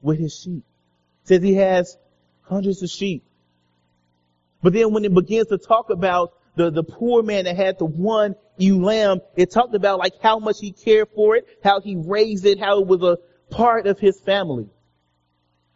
with 0.00 0.18
his 0.18 0.36
sheep. 0.36 0.64
It 1.22 1.28
says 1.28 1.42
he 1.42 1.54
has 1.54 1.96
hundreds 2.42 2.82
of 2.82 2.88
sheep. 2.88 3.24
But 4.62 4.72
then 4.72 4.92
when 4.92 5.04
it 5.04 5.14
begins 5.14 5.48
to 5.48 5.58
talk 5.58 5.90
about 5.90 6.32
the, 6.56 6.70
the 6.70 6.82
poor 6.82 7.22
man 7.22 7.44
that 7.44 7.56
had 7.56 7.78
the 7.78 7.84
one 7.84 8.34
ewe 8.56 8.82
lamb, 8.82 9.20
it 9.36 9.50
talked 9.50 9.74
about 9.74 9.98
like 9.98 10.14
how 10.22 10.38
much 10.38 10.56
he 10.60 10.72
cared 10.72 11.08
for 11.14 11.36
it, 11.36 11.46
how 11.62 11.80
he 11.80 11.96
raised 11.96 12.46
it, 12.46 12.58
how 12.58 12.80
it 12.80 12.86
was 12.86 13.02
a 13.02 13.18
part 13.54 13.86
of 13.86 13.98
his 13.98 14.18
family. 14.20 14.68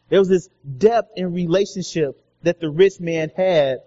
There 0.09 0.19
was 0.19 0.29
this 0.29 0.49
depth 0.79 1.13
in 1.17 1.33
relationship 1.33 2.25
that 2.43 2.61
the 2.61 2.71
rich 2.71 2.99
man 2.99 3.31
had 3.37 3.79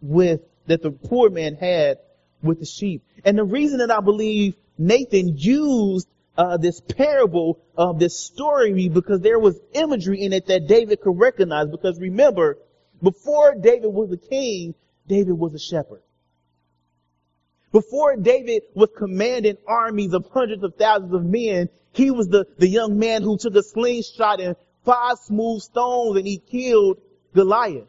with, 0.00 0.40
that 0.66 0.82
the 0.82 0.92
poor 0.92 1.28
man 1.28 1.56
had 1.56 1.98
with 2.42 2.60
the 2.60 2.66
sheep. 2.66 3.02
And 3.24 3.36
the 3.36 3.44
reason 3.44 3.78
that 3.78 3.90
I 3.90 4.00
believe 4.00 4.54
Nathan 4.78 5.36
used 5.36 6.08
uh, 6.38 6.56
this 6.56 6.80
parable 6.80 7.58
of 7.76 7.98
this 7.98 8.18
story 8.18 8.88
because 8.88 9.20
there 9.20 9.38
was 9.38 9.58
imagery 9.72 10.22
in 10.22 10.32
it 10.32 10.46
that 10.46 10.68
David 10.68 11.00
could 11.00 11.18
recognize. 11.18 11.66
Because 11.68 11.98
remember, 11.98 12.58
before 13.02 13.54
David 13.54 13.88
was 13.88 14.12
a 14.12 14.16
king, 14.16 14.74
David 15.06 15.32
was 15.32 15.54
a 15.54 15.58
shepherd. 15.58 16.02
Before 17.72 18.16
David 18.16 18.62
was 18.74 18.88
commanding 18.96 19.56
armies 19.66 20.14
of 20.14 20.26
hundreds 20.32 20.62
of 20.62 20.74
thousands 20.76 21.12
of 21.12 21.24
men, 21.24 21.68
he 21.92 22.10
was 22.10 22.28
the, 22.28 22.46
the 22.58 22.68
young 22.68 22.98
man 22.98 23.22
who 23.22 23.36
took 23.36 23.54
a 23.54 23.62
slingshot 23.62 24.40
and 24.40 24.56
five 24.84 25.18
smooth 25.18 25.62
stones 25.62 26.16
and 26.16 26.26
he 26.26 26.38
killed 26.38 26.98
Goliath. 27.34 27.88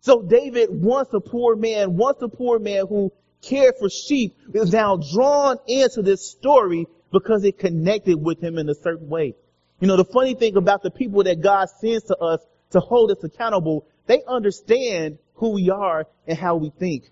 So 0.00 0.22
David, 0.22 0.68
once 0.70 1.08
a 1.12 1.20
poor 1.20 1.56
man, 1.56 1.96
once 1.96 2.18
a 2.20 2.28
poor 2.28 2.58
man 2.58 2.86
who 2.88 3.12
cared 3.40 3.74
for 3.78 3.88
sheep, 3.88 4.36
is 4.52 4.72
now 4.72 4.96
drawn 4.96 5.58
into 5.66 6.02
this 6.02 6.30
story 6.30 6.86
because 7.12 7.44
it 7.44 7.58
connected 7.58 8.16
with 8.16 8.42
him 8.42 8.58
in 8.58 8.68
a 8.68 8.74
certain 8.74 9.08
way. 9.08 9.34
You 9.80 9.88
know, 9.88 9.96
the 9.96 10.04
funny 10.04 10.34
thing 10.34 10.56
about 10.56 10.82
the 10.82 10.90
people 10.90 11.22
that 11.24 11.40
God 11.40 11.68
sends 11.80 12.04
to 12.04 12.16
us 12.16 12.40
to 12.70 12.80
hold 12.80 13.10
us 13.10 13.22
accountable, 13.22 13.86
they 14.06 14.22
understand 14.26 15.18
who 15.34 15.50
we 15.50 15.70
are 15.70 16.06
and 16.26 16.38
how 16.38 16.56
we 16.56 16.70
think. 16.70 17.10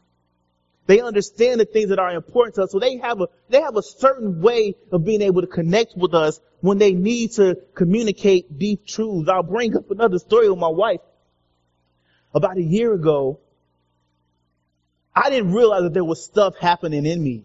They 0.87 1.01
understand 1.01 1.61
the 1.61 1.65
things 1.65 1.91
that 1.91 1.99
are 1.99 2.13
important 2.13 2.57
to 2.57 2.65
us. 2.65 2.73
So 2.73 2.79
they 2.79 2.97
have 2.99 3.21
a, 3.21 3.29
they 3.49 3.61
have 3.61 3.77
a 3.77 3.83
certain 3.83 4.41
way 4.41 4.75
of 4.91 5.05
being 5.05 5.23
able 5.23 5.43
to 5.43 5.47
connect 5.47 5.97
with 5.97 6.13
us 6.13 6.41
when 6.61 6.79
they 6.79 6.93
need 6.93 7.33
to 7.33 7.57
communicate 7.75 8.59
deep 8.59 8.87
truths. 8.87 9.29
I'll 9.29 9.43
bring 9.43 9.77
up 9.77 9.91
another 9.91 10.19
story 10.19 10.51
with 10.51 10.59
my 10.59 10.69
wife. 10.69 11.01
About 12.35 12.57
a 12.57 12.63
year 12.63 12.93
ago, 12.93 13.41
I 15.15 15.31
didn't 15.31 15.53
realize 15.53 15.83
that 15.83 15.93
there 15.93 16.05
was 16.05 16.25
stuff 16.25 16.57
happening 16.57 17.05
in 17.07 17.23
me. 17.23 17.45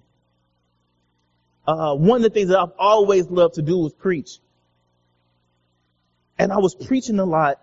Uh, 1.67 1.95
one 1.95 2.17
of 2.17 2.23
the 2.23 2.29
things 2.29 2.49
that 2.49 2.59
I've 2.59 2.71
always 2.79 3.27
loved 3.27 3.55
to 3.55 3.61
do 3.61 3.77
was 3.77 3.93
preach. 3.93 4.39
And 6.39 6.51
I 6.51 6.57
was 6.57 6.73
preaching 6.73 7.19
a 7.19 7.25
lot, 7.25 7.59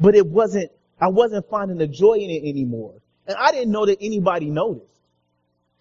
but 0.00 0.14
it 0.16 0.26
wasn't, 0.26 0.72
I 1.02 1.08
wasn't 1.08 1.50
finding 1.50 1.78
the 1.78 1.88
joy 1.88 2.14
in 2.14 2.30
it 2.30 2.48
anymore. 2.48 2.94
And 3.26 3.36
I 3.36 3.50
didn't 3.50 3.72
know 3.72 3.86
that 3.86 3.98
anybody 4.00 4.50
noticed. 4.50 4.86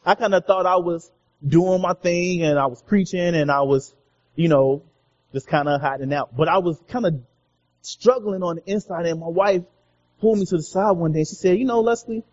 I 0.03 0.15
kind 0.15 0.33
of 0.33 0.45
thought 0.45 0.65
I 0.65 0.77
was 0.77 1.11
doing 1.45 1.79
my 1.79 1.93
thing 1.93 2.41
and 2.41 2.57
I 2.57 2.65
was 2.65 2.81
preaching 2.81 3.35
and 3.35 3.51
I 3.51 3.61
was, 3.61 3.93
you 4.35 4.47
know, 4.47 4.81
just 5.31 5.47
kind 5.47 5.69
of 5.69 5.79
hiding 5.79 6.11
out. 6.11 6.35
But 6.35 6.47
I 6.47 6.57
was 6.57 6.81
kind 6.87 7.05
of 7.05 7.21
struggling 7.83 8.41
on 8.41 8.55
the 8.55 8.71
inside 8.71 9.05
and 9.05 9.19
my 9.19 9.27
wife 9.27 9.61
pulled 10.21 10.39
me 10.39 10.45
to 10.47 10.57
the 10.57 10.63
side 10.63 10.93
one 10.93 11.11
day 11.11 11.19
and 11.19 11.27
she 11.27 11.35
said, 11.35 11.59
you 11.59 11.65
know, 11.65 11.81
Leslie, 11.81 12.23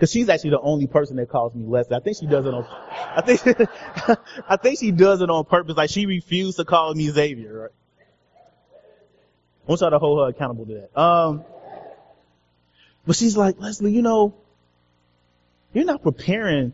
cause 0.00 0.10
she's 0.10 0.28
actually 0.28 0.50
the 0.50 0.60
only 0.60 0.88
person 0.88 1.14
that 1.18 1.28
calls 1.28 1.54
me 1.54 1.64
Leslie. 1.64 1.96
I 1.96 2.00
think 2.00 2.16
she 2.18 2.26
does 2.26 2.44
it 2.44 2.52
on, 2.52 2.66
I 2.90 3.22
think, 3.24 3.40
I 4.48 4.56
think 4.56 4.80
she 4.80 4.90
does 4.90 5.22
it 5.22 5.30
on 5.30 5.44
purpose. 5.44 5.76
Like 5.76 5.90
she 5.90 6.06
refused 6.06 6.56
to 6.56 6.64
call 6.64 6.92
me 6.92 7.08
Xavier, 7.08 7.56
right? 7.56 7.70
I 9.68 9.72
want 9.72 9.82
y'all 9.82 9.90
to 9.90 9.98
hold 9.98 10.18
her 10.20 10.30
accountable 10.30 10.64
to 10.64 10.74
that. 10.80 10.98
Um, 10.98 11.44
but 13.06 13.16
she's 13.16 13.36
like, 13.36 13.60
Leslie, 13.60 13.92
you 13.92 14.00
know, 14.00 14.34
you're 15.74 15.84
not 15.84 16.02
preparing 16.02 16.72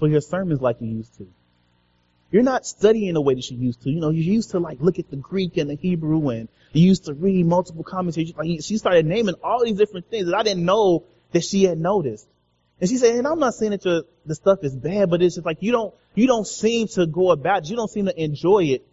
for 0.00 0.08
your 0.08 0.20
sermons 0.20 0.60
like 0.60 0.80
you 0.80 0.88
used 0.88 1.16
to. 1.18 1.28
You're 2.32 2.42
not 2.42 2.66
studying 2.66 3.14
the 3.14 3.20
way 3.20 3.34
that 3.34 3.48
you 3.48 3.56
used 3.56 3.82
to. 3.82 3.90
You 3.90 4.00
know, 4.00 4.10
you 4.10 4.22
used 4.22 4.50
to 4.50 4.58
like 4.58 4.80
look 4.80 4.98
at 4.98 5.08
the 5.10 5.16
Greek 5.16 5.56
and 5.58 5.70
the 5.70 5.76
Hebrew 5.76 6.28
and 6.30 6.48
you 6.72 6.88
used 6.88 7.04
to 7.04 7.14
read 7.14 7.46
multiple 7.46 7.84
commentaries. 7.84 8.34
Like, 8.36 8.48
she 8.62 8.78
started 8.78 9.06
naming 9.06 9.36
all 9.42 9.64
these 9.64 9.78
different 9.78 10.10
things 10.10 10.26
that 10.26 10.34
I 10.34 10.42
didn't 10.42 10.64
know 10.64 11.04
that 11.30 11.44
she 11.44 11.64
had 11.64 11.78
noticed. 11.78 12.26
And 12.80 12.90
she 12.90 12.96
said, 12.96 13.14
and 13.14 13.28
I'm 13.28 13.38
not 13.38 13.54
saying 13.54 13.70
that 13.70 13.84
your, 13.84 14.02
the 14.26 14.34
stuff 14.34 14.58
is 14.64 14.74
bad, 14.74 15.08
but 15.08 15.22
it's 15.22 15.36
just 15.36 15.46
like 15.46 15.58
you 15.60 15.70
don't, 15.70 15.94
you 16.16 16.26
don't 16.26 16.46
seem 16.46 16.88
to 16.88 17.06
go 17.06 17.30
about 17.30 17.62
it. 17.62 17.70
You 17.70 17.76
don't 17.76 17.90
seem 17.90 18.06
to 18.06 18.20
enjoy 18.22 18.64
it 18.64 18.84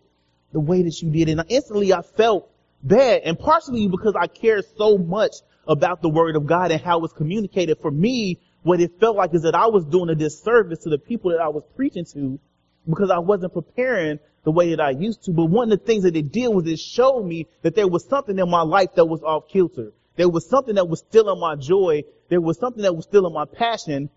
the 0.54 0.60
way 0.60 0.84
that 0.84 1.02
you 1.02 1.10
did. 1.10 1.30
And 1.30 1.44
instantly 1.50 1.92
I 1.92 2.04
felt 2.04 2.50
bad. 2.86 3.22
And 3.26 3.38
partially 3.38 3.88
because 3.88 4.16
I 4.20 4.28
care 4.28 4.62
so 4.78 4.98
much 4.98 5.34
about 5.68 6.02
the 6.02 6.10
word 6.10 6.36
of 6.36 6.46
God 6.46 6.72
and 6.72 6.82
how 6.82 7.04
it's 7.04 7.14
communicated. 7.14 7.80
For 7.82 7.92
me, 7.92 8.40
what 8.64 8.80
it 8.80 9.00
felt 9.00 9.16
like 9.16 9.34
is 9.34 9.44
that 9.44 9.56
I 9.56 9.68
was 9.68 9.86
doing 9.86 10.10
a 10.10 10.16
disservice 10.16 10.80
to 10.84 10.90
the 10.90 10.98
people 10.98 11.32
that 11.32 11.42
I 11.42 11.50
was 11.50 11.64
preaching 11.76 12.06
to 12.14 12.40
because 12.88 13.10
I 13.10 13.20
wasn't 13.20 13.54
preparing 13.54 14.20
the 14.44 14.52
way 14.52 14.70
that 14.70 14.80
I 14.80 14.92
used 14.92 15.24
to. 15.24 15.32
But 15.32 15.46
one 15.46 15.72
of 15.72 15.80
the 15.80 15.86
things 15.86 16.04
that 16.04 16.16
it 16.16 16.32
did 16.32 16.48
was 16.48 16.68
it 16.68 16.80
showed 16.80 17.26
me 17.26 17.48
that 17.64 17.76
there 17.76 17.88
was 17.88 18.06
something 18.06 18.38
in 18.38 18.50
my 18.50 18.62
life 18.62 18.94
that 18.96 19.06
was 19.06 19.24
off 19.24 19.50
kilter. 19.50 19.92
There 20.16 20.30
was 20.30 20.48
something 20.48 20.76
that 20.76 20.88
was 20.88 21.00
still 21.00 21.32
in 21.34 21.40
my 21.40 21.56
joy. 21.56 22.04
There 22.30 22.40
was 22.40 22.58
something 22.60 22.84
that 22.84 22.96
was 22.96 23.06
still 23.06 23.28
in 23.28 23.34
my 23.34 23.46
passion. 23.46 24.10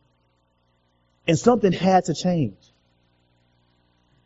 And 1.27 1.39
something 1.39 1.73
had 1.73 2.05
to 2.07 2.15
change. 2.15 2.57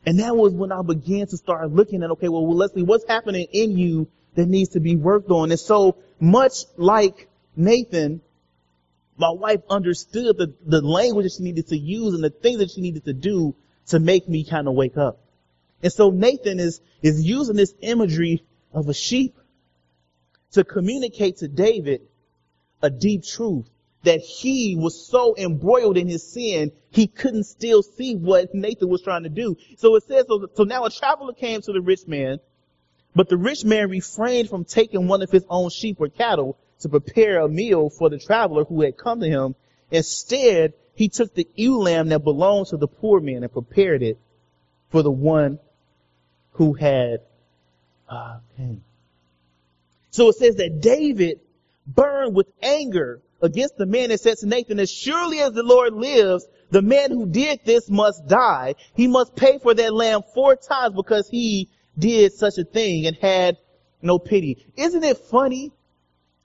And 0.04 0.18
that 0.18 0.36
was 0.36 0.52
when 0.52 0.72
I 0.72 0.82
began 0.82 1.26
to 1.28 1.36
start 1.36 1.70
looking 1.70 2.02
at, 2.02 2.10
okay, 2.10 2.28
well, 2.28 2.44
well, 2.44 2.56
Leslie, 2.56 2.82
what's 2.82 3.06
happening 3.06 3.46
in 3.52 3.78
you 3.78 4.08
that 4.34 4.46
needs 4.46 4.70
to 4.70 4.80
be 4.80 4.96
worked 4.96 5.30
on? 5.30 5.50
And 5.50 5.60
so 5.60 5.96
much 6.20 6.64
like 6.76 7.28
Nathan, 7.56 8.20
my 9.16 9.30
wife 9.30 9.60
understood 9.68 10.36
the, 10.38 10.54
the 10.64 10.80
language 10.80 11.24
that 11.24 11.32
she 11.32 11.42
needed 11.42 11.68
to 11.68 11.76
use 11.76 12.14
and 12.14 12.24
the 12.24 12.30
things 12.30 12.58
that 12.58 12.70
she 12.70 12.80
needed 12.80 13.04
to 13.04 13.12
do 13.12 13.54
to 13.88 13.98
make 13.98 14.28
me 14.28 14.44
kind 14.44 14.68
of 14.68 14.74
wake 14.74 14.96
up. 14.96 15.18
And 15.82 15.92
so 15.92 16.10
Nathan 16.10 16.60
is, 16.60 16.80
is 17.02 17.22
using 17.22 17.56
this 17.56 17.74
imagery 17.80 18.44
of 18.72 18.88
a 18.88 18.94
sheep 18.94 19.36
to 20.52 20.64
communicate 20.64 21.38
to 21.38 21.48
David 21.48 22.02
a 22.82 22.90
deep 22.90 23.24
truth 23.24 23.68
that 24.04 24.20
he 24.20 24.76
was 24.76 25.06
so 25.06 25.34
embroiled 25.36 25.96
in 25.96 26.08
his 26.08 26.32
sin, 26.32 26.72
he 26.90 27.06
couldn't 27.06 27.44
still 27.44 27.82
see 27.82 28.16
what 28.16 28.52
Nathan 28.54 28.88
was 28.88 29.02
trying 29.02 29.22
to 29.22 29.28
do. 29.28 29.56
So 29.76 29.94
it 29.94 30.04
says, 30.04 30.26
so, 30.28 30.48
so 30.54 30.64
now 30.64 30.84
a 30.84 30.90
traveler 30.90 31.32
came 31.32 31.60
to 31.62 31.72
the 31.72 31.80
rich 31.80 32.06
man, 32.06 32.38
but 33.14 33.28
the 33.28 33.36
rich 33.36 33.64
man 33.64 33.90
refrained 33.90 34.48
from 34.48 34.64
taking 34.64 35.08
one 35.08 35.22
of 35.22 35.30
his 35.30 35.44
own 35.48 35.70
sheep 35.70 35.96
or 36.00 36.08
cattle 36.08 36.58
to 36.80 36.88
prepare 36.88 37.40
a 37.40 37.48
meal 37.48 37.90
for 37.90 38.08
the 38.10 38.18
traveler 38.18 38.64
who 38.64 38.82
had 38.82 38.96
come 38.96 39.20
to 39.20 39.28
him. 39.28 39.54
Instead, 39.90 40.74
he 40.94 41.08
took 41.08 41.34
the 41.34 41.48
ewe 41.54 41.78
lamb 41.78 42.08
that 42.08 42.24
belonged 42.24 42.68
to 42.68 42.76
the 42.76 42.88
poor 42.88 43.20
man 43.20 43.42
and 43.42 43.52
prepared 43.52 44.02
it 44.02 44.18
for 44.90 45.02
the 45.02 45.10
one 45.10 45.58
who 46.52 46.74
had 46.74 47.20
uh. 48.08 48.38
So 50.10 50.28
it 50.28 50.36
says 50.36 50.56
that 50.56 50.80
David 50.80 51.40
burned 51.86 52.34
with 52.34 52.46
anger 52.62 53.22
against 53.40 53.76
the 53.76 53.86
man 53.86 54.10
that 54.10 54.20
said 54.20 54.36
to 54.38 54.46
Nathan, 54.46 54.78
as 54.78 54.90
surely 54.90 55.40
as 55.40 55.52
the 55.52 55.62
Lord 55.62 55.94
lives, 55.94 56.46
the 56.70 56.82
man 56.82 57.10
who 57.10 57.26
did 57.26 57.60
this 57.64 57.90
must 57.90 58.26
die. 58.26 58.74
He 58.94 59.08
must 59.08 59.34
pay 59.34 59.58
for 59.58 59.74
that 59.74 59.94
lamb 59.94 60.22
four 60.34 60.56
times 60.56 60.94
because 60.94 61.28
he 61.28 61.70
did 61.98 62.32
such 62.32 62.58
a 62.58 62.64
thing 62.64 63.06
and 63.06 63.16
had 63.16 63.58
no 64.00 64.18
pity. 64.18 64.66
Isn't 64.76 65.04
it 65.04 65.18
funny 65.18 65.72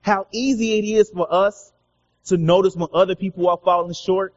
how 0.01 0.27
easy 0.31 0.77
it 0.77 0.85
is 0.85 1.09
for 1.09 1.31
us 1.33 1.71
to 2.25 2.37
notice 2.37 2.75
when 2.75 2.89
other 2.93 3.15
people 3.15 3.49
are 3.49 3.57
falling 3.57 3.93
short? 3.93 4.33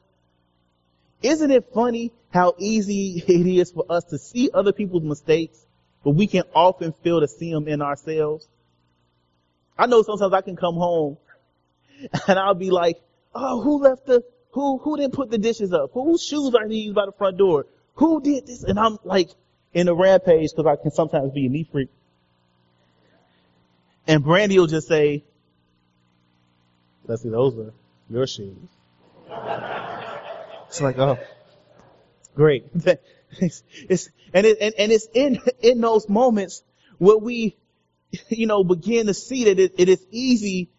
Isn't 1.22 1.50
it 1.50 1.70
funny 1.74 2.12
how 2.30 2.54
easy 2.58 3.22
it 3.28 3.46
is 3.46 3.70
for 3.70 3.84
us 3.88 4.04
to 4.04 4.18
see 4.18 4.50
other 4.52 4.72
people's 4.72 5.02
mistakes, 5.02 5.64
but 6.04 6.12
we 6.12 6.26
can 6.26 6.44
often 6.54 6.92
fail 7.04 7.20
to 7.20 7.28
see 7.28 7.52
them 7.52 7.68
in 7.68 7.82
ourselves? 7.82 8.48
I 9.76 9.86
know 9.86 10.02
sometimes 10.02 10.32
I 10.32 10.40
can 10.40 10.56
come 10.56 10.74
home 10.74 11.18
and 12.28 12.38
I'll 12.38 12.54
be 12.54 12.70
like, 12.70 13.00
oh, 13.34 13.60
who 13.60 13.82
left 13.82 14.06
the, 14.06 14.22
who, 14.52 14.78
who 14.78 14.96
didn't 14.96 15.14
put 15.14 15.30
the 15.30 15.38
dishes 15.38 15.72
up? 15.72 15.90
Whose 15.92 16.22
shoes 16.22 16.54
are 16.54 16.68
these 16.68 16.92
by 16.92 17.06
the 17.06 17.12
front 17.12 17.38
door? 17.38 17.66
Who 17.94 18.20
did 18.20 18.46
this? 18.46 18.62
And 18.62 18.78
I'm 18.78 18.98
like 19.04 19.30
in 19.72 19.88
a 19.88 19.94
rampage 19.94 20.50
because 20.50 20.66
I 20.66 20.80
can 20.80 20.90
sometimes 20.90 21.32
be 21.32 21.46
a 21.46 21.48
neat 21.48 21.70
freak. 21.70 21.88
And 24.06 24.24
Brandy 24.24 24.58
will 24.58 24.66
just 24.66 24.88
say, 24.88 25.24
let's 27.06 27.22
see, 27.22 27.28
those 27.28 27.56
are 27.58 27.72
your 28.08 28.26
shoes. 28.26 28.56
It's 30.68 30.80
like, 30.80 30.99
oh, 30.99 31.18
great. 32.34 32.66
it's, 33.40 33.62
it's, 33.88 34.10
and 34.32 34.47
it, 34.47 34.58
and, 34.60 34.75
and 34.78 34.92
it's 34.92 35.08
in, 35.14 35.40
in 35.60 35.80
those 35.80 36.08
moments 36.08 36.62
where 36.99 37.18
we, 37.18 37.56
you 38.28 38.47
know, 38.47 38.64
begin 38.64 39.06
to 39.06 39.14
see 39.14 39.45
that 39.45 39.58
it, 39.58 39.75
it 39.78 39.88
is 39.88 40.04
easy 40.10 40.71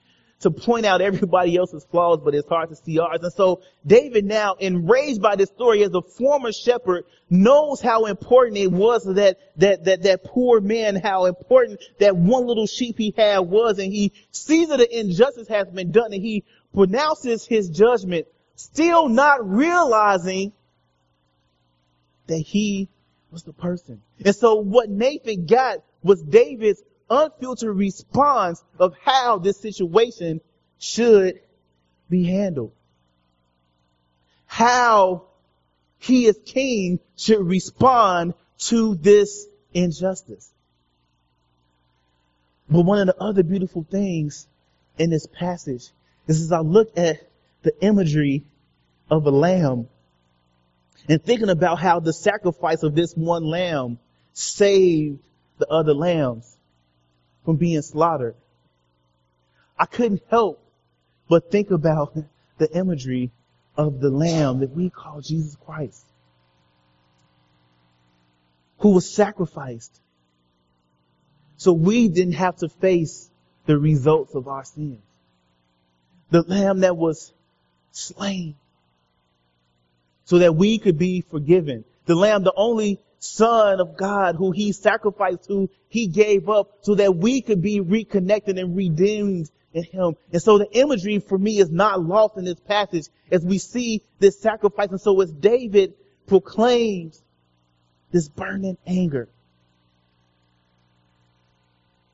to 0.41 0.51
point 0.51 0.85
out 0.85 1.01
everybody 1.01 1.55
else's 1.55 1.85
flaws, 1.85 2.19
but 2.23 2.33
it's 2.33 2.47
hard 2.47 2.69
to 2.69 2.75
see 2.75 2.99
ours. 2.99 3.19
And 3.21 3.33
so 3.33 3.61
David 3.85 4.25
now, 4.25 4.55
enraged 4.59 5.21
by 5.21 5.35
this 5.35 5.49
story 5.49 5.83
as 5.83 5.93
a 5.93 6.01
former 6.01 6.51
shepherd, 6.51 7.05
knows 7.29 7.81
how 7.81 8.05
important 8.05 8.57
it 8.57 8.71
was 8.71 9.03
that, 9.05 9.37
that, 9.57 9.85
that, 9.85 10.03
that 10.03 10.23
poor 10.23 10.59
man, 10.59 10.95
how 10.95 11.25
important 11.25 11.79
that 11.99 12.15
one 12.15 12.45
little 12.45 12.67
sheep 12.67 12.97
he 12.97 13.13
had 13.15 13.39
was, 13.39 13.79
and 13.79 13.93
he 13.93 14.13
sees 14.31 14.69
that 14.69 14.79
an 14.79 14.87
injustice 14.91 15.47
has 15.47 15.67
been 15.69 15.91
done, 15.91 16.11
and 16.11 16.21
he 16.21 16.43
pronounces 16.73 17.45
his 17.45 17.69
judgment, 17.69 18.27
still 18.55 19.09
not 19.09 19.47
realizing 19.47 20.53
that 22.27 22.39
he 22.39 22.89
was 23.31 23.43
the 23.43 23.53
person. 23.53 24.01
And 24.25 24.35
so 24.35 24.55
what 24.55 24.89
Nathan 24.89 25.45
got 25.45 25.79
was 26.03 26.21
David's 26.21 26.81
unfiltered 27.11 27.75
response 27.75 28.63
of 28.79 28.95
how 29.03 29.37
this 29.37 29.59
situation 29.59 30.41
should 30.79 31.39
be 32.09 32.23
handled. 32.23 32.71
How 34.45 35.25
he 35.99 36.27
as 36.27 36.39
king 36.45 36.99
should 37.17 37.45
respond 37.45 38.33
to 38.59 38.95
this 38.95 39.45
injustice. 39.73 40.49
But 42.69 42.81
one 42.83 42.99
of 42.99 43.07
the 43.07 43.21
other 43.21 43.43
beautiful 43.43 43.85
things 43.89 44.47
in 44.97 45.09
this 45.09 45.27
passage 45.27 45.89
is 46.27 46.41
as 46.41 46.51
I 46.51 46.61
look 46.61 46.97
at 46.97 47.17
the 47.61 47.73
imagery 47.83 48.43
of 49.09 49.25
a 49.25 49.31
lamb 49.31 49.89
and 51.09 51.21
thinking 51.21 51.49
about 51.49 51.79
how 51.79 51.99
the 51.99 52.13
sacrifice 52.13 52.83
of 52.83 52.95
this 52.95 53.13
one 53.13 53.43
lamb 53.43 53.99
saved 54.33 55.19
the 55.57 55.67
other 55.67 55.93
lambs 55.93 56.50
from 57.45 57.55
being 57.57 57.81
slaughtered. 57.81 58.35
I 59.77 59.85
couldn't 59.85 60.21
help 60.29 60.63
but 61.29 61.51
think 61.51 61.71
about 61.71 62.15
the 62.57 62.77
imagery 62.77 63.31
of 63.75 63.99
the 63.99 64.09
lamb 64.09 64.59
that 64.59 64.75
we 64.75 64.89
call 64.89 65.21
Jesus 65.21 65.55
Christ, 65.55 66.05
who 68.79 68.89
was 68.89 69.09
sacrificed 69.09 70.01
so 71.61 71.73
we 71.73 72.09
didn't 72.09 72.33
have 72.33 72.55
to 72.57 72.69
face 72.69 73.29
the 73.67 73.77
results 73.77 74.33
of 74.33 74.47
our 74.47 74.63
sins. 74.63 74.97
The 76.31 76.41
lamb 76.41 76.79
that 76.79 76.97
was 76.97 77.31
slain 77.91 78.55
so 80.25 80.39
that 80.39 80.55
we 80.55 80.79
could 80.79 80.97
be 80.97 81.21
forgiven. 81.21 81.85
The 82.05 82.15
lamb, 82.15 82.43
the 82.43 82.53
only 82.55 82.99
son 83.21 83.79
of 83.79 83.95
God 83.95 84.35
who 84.35 84.51
he 84.51 84.71
sacrificed, 84.71 85.45
who 85.47 85.69
he 85.87 86.07
gave 86.07 86.49
up 86.49 86.79
so 86.81 86.95
that 86.95 87.15
we 87.15 87.41
could 87.41 87.61
be 87.61 87.79
reconnected 87.79 88.57
and 88.57 88.75
redeemed 88.75 89.49
in 89.73 89.83
him. 89.83 90.15
And 90.33 90.41
so 90.41 90.57
the 90.57 90.69
imagery 90.71 91.19
for 91.19 91.37
me 91.37 91.59
is 91.59 91.69
not 91.69 92.03
lost 92.03 92.35
in 92.37 92.45
this 92.45 92.59
passage 92.59 93.05
as 93.31 93.45
we 93.45 93.59
see 93.59 94.01
this 94.19 94.39
sacrifice. 94.39 94.89
And 94.89 94.99
so 94.99 95.21
as 95.21 95.31
David 95.31 95.93
proclaims 96.25 97.21
this 98.11 98.27
burning 98.27 98.77
anger, 98.87 99.29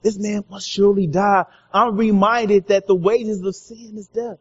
this 0.01 0.19
man 0.19 0.43
must 0.49 0.69
surely 0.69 1.07
die. 1.07 1.45
I'm 1.73 1.95
reminded 1.95 2.67
that 2.67 2.85
the 2.85 2.95
wages 2.95 3.41
of 3.41 3.55
sin 3.55 3.93
is 3.95 4.07
death. 4.07 4.39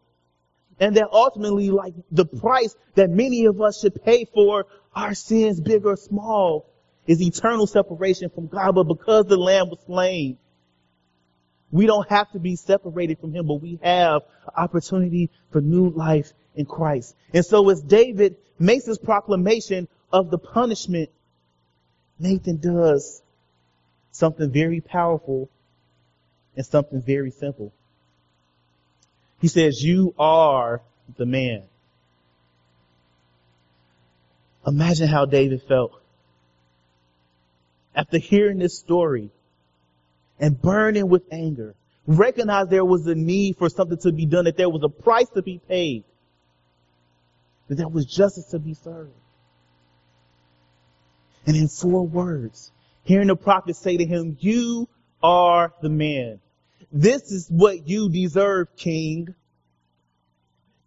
And 0.79 0.97
that 0.97 1.09
ultimately, 1.11 1.71
like 1.71 1.95
the 2.11 2.27
price 2.27 2.77
that 2.95 3.11
many 3.11 3.47
of 3.47 3.61
us 3.61 3.81
should 3.81 4.05
pay 4.05 4.27
for 4.27 4.67
our 4.95 5.15
sins, 5.15 5.61
big 5.61 5.87
or 5.87 5.97
small, 5.97 6.71
is 7.07 7.23
eternal 7.23 7.67
separation 7.67 8.31
from 8.31 8.49
God. 8.49 8.75
But 8.75 8.85
because 8.85 9.27
the 9.27 9.37
Lamb 9.37 9.71
was 9.71 9.79
slain, 9.87 10.39
we 11.71 11.87
don't 11.87 12.09
have 12.09 12.31
to 12.33 12.39
be 12.39 12.57
separated 12.57 13.19
from 13.19 13.33
Him, 13.33 13.47
but 13.47 13.61
we 13.61 13.79
have 13.83 14.23
opportunity 14.57 15.31
for 15.51 15.61
new 15.61 15.91
life 15.91 16.33
in 16.55 16.67
Christ. 16.67 17.15
And 17.33 17.45
so 17.45 17.69
as 17.71 17.83
David 17.83 18.37
makes 18.59 18.87
his 18.87 18.99
proclamation 18.99 19.89
of 20.13 20.31
the 20.31 20.39
punishment, 20.39 21.11
Nathan 22.19 22.59
does 22.59 23.23
something 24.13 24.51
very 24.51 24.81
powerful 24.81 25.51
and 26.57 26.65
something 26.65 27.03
very 27.03 27.31
simple. 27.31 27.73
He 29.41 29.49
says, 29.49 29.83
you 29.83 30.15
are 30.19 30.81
the 31.17 31.27
man. 31.27 31.63
Imagine 34.67 35.09
how 35.09 35.27
David 35.27 35.63
felt. 35.63 35.93
After 37.95 38.19
hearing 38.19 38.59
this 38.59 38.79
story 38.79 39.31
and 40.41 40.61
burning 40.61 41.09
with 41.09 41.23
anger, 41.31 41.75
recognize 42.07 42.69
there 42.69 42.85
was 42.85 43.07
a 43.07 43.15
need 43.15 43.57
for 43.57 43.69
something 43.69 43.99
to 43.99 44.13
be 44.13 44.27
done, 44.27 44.45
that 44.45 44.57
there 44.57 44.69
was 44.69 44.83
a 44.83 44.89
price 44.89 45.29
to 45.31 45.43
be 45.43 45.61
paid, 45.69 46.05
that 47.69 47.77
there 47.77 47.89
was 47.89 48.07
justice 48.07 48.47
to 48.47 48.59
be 48.59 48.75
served. 48.75 49.13
And 51.47 51.57
in 51.57 51.69
four 51.69 52.07
words, 52.07 52.73
hearing 53.05 53.29
the 53.29 53.37
prophet 53.37 53.77
say 53.77 53.97
to 53.97 54.05
him, 54.05 54.37
you 54.41 54.89
are 55.23 55.73
the 55.81 55.89
man. 55.89 56.41
This 56.97 57.31
is 57.31 57.49
what 57.51 57.87
you 57.87 58.09
deserve, 58.09 58.75
King. 58.75 59.35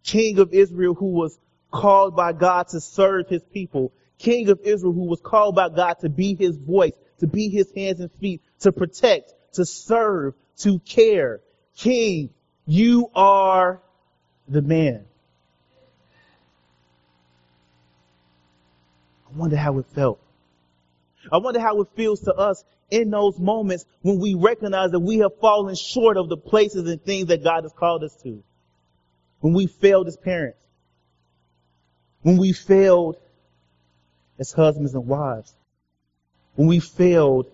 King 0.02 0.40
of 0.40 0.52
Israel 0.52 0.94
who 0.94 1.12
was 1.12 1.38
called 1.70 2.16
by 2.16 2.32
God 2.32 2.66
to 2.68 2.80
serve 2.80 3.28
his 3.28 3.44
people. 3.44 3.92
King 4.18 4.48
of 4.48 4.58
Israel 4.64 4.92
who 4.92 5.04
was 5.04 5.20
called 5.20 5.54
by 5.54 5.68
God 5.68 6.00
to 6.00 6.08
be 6.08 6.34
his 6.34 6.56
voice, 6.56 6.94
to 7.20 7.28
be 7.28 7.48
his 7.48 7.70
hands 7.76 8.00
and 8.00 8.10
feet, 8.20 8.42
to 8.58 8.72
protect, 8.72 9.32
to 9.52 9.64
serve, 9.64 10.34
to 10.58 10.80
care. 10.80 11.42
King, 11.76 12.30
you 12.66 13.08
are 13.14 13.80
the 14.48 14.62
man. 14.62 15.04
I 19.28 19.38
wonder 19.38 19.56
how 19.56 19.78
it 19.78 19.86
felt. 19.94 20.20
I 21.30 21.38
wonder 21.38 21.60
how 21.60 21.80
it 21.80 21.88
feels 21.96 22.20
to 22.20 22.34
us 22.34 22.64
in 22.90 23.10
those 23.10 23.38
moments 23.38 23.84
when 24.02 24.18
we 24.18 24.34
recognize 24.34 24.90
that 24.90 25.00
we 25.00 25.18
have 25.18 25.38
fallen 25.40 25.74
short 25.74 26.16
of 26.16 26.28
the 26.28 26.36
places 26.36 26.88
and 26.88 27.02
things 27.02 27.28
that 27.28 27.44
God 27.44 27.64
has 27.64 27.72
called 27.72 28.02
us 28.04 28.14
to. 28.22 28.42
When 29.40 29.54
we 29.54 29.66
failed 29.66 30.06
as 30.08 30.16
parents. 30.16 30.58
When 32.22 32.36
we 32.36 32.52
failed 32.52 33.16
as 34.38 34.52
husbands 34.52 34.94
and 34.94 35.06
wives. 35.06 35.54
When 36.54 36.68
we 36.68 36.80
failed 36.80 37.50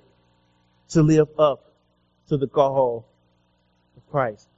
to 0.90 1.02
live 1.02 1.29
up 1.38 1.72
to 2.29 2.37
the 2.37 2.46
call 2.46 3.07
of 3.96 4.11
Christ. 4.11 4.48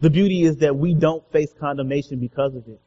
The 0.00 0.10
beauty 0.10 0.44
is 0.44 0.58
that 0.58 0.76
we 0.76 0.94
don't 0.94 1.28
face 1.32 1.52
condemnation 1.58 2.20
because 2.20 2.54
of 2.54 2.66
it. 2.68 2.80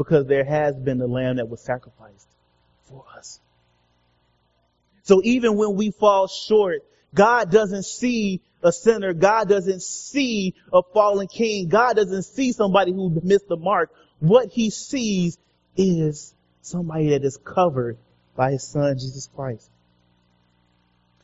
Because 0.00 0.26
there 0.26 0.46
has 0.46 0.76
been 0.76 0.96
the 0.96 1.06
lamb 1.06 1.36
that 1.36 1.50
was 1.50 1.60
sacrificed 1.60 2.26
for 2.84 3.04
us. 3.18 3.38
So 5.02 5.20
even 5.22 5.58
when 5.58 5.74
we 5.74 5.90
fall 5.90 6.26
short, 6.26 6.84
God 7.14 7.50
doesn't 7.50 7.82
see 7.82 8.40
a 8.62 8.72
sinner. 8.72 9.12
God 9.12 9.50
doesn't 9.50 9.82
see 9.82 10.54
a 10.72 10.80
fallen 10.94 11.26
king. 11.26 11.68
God 11.68 11.96
doesn't 11.96 12.22
see 12.22 12.52
somebody 12.52 12.92
who 12.92 13.20
missed 13.22 13.46
the 13.46 13.58
mark. 13.58 13.92
What 14.20 14.48
he 14.48 14.70
sees 14.70 15.36
is 15.76 16.32
somebody 16.62 17.10
that 17.10 17.22
is 17.22 17.36
covered 17.36 17.98
by 18.34 18.52
his 18.52 18.66
son, 18.66 18.94
Jesus 18.94 19.28
Christ. 19.36 19.68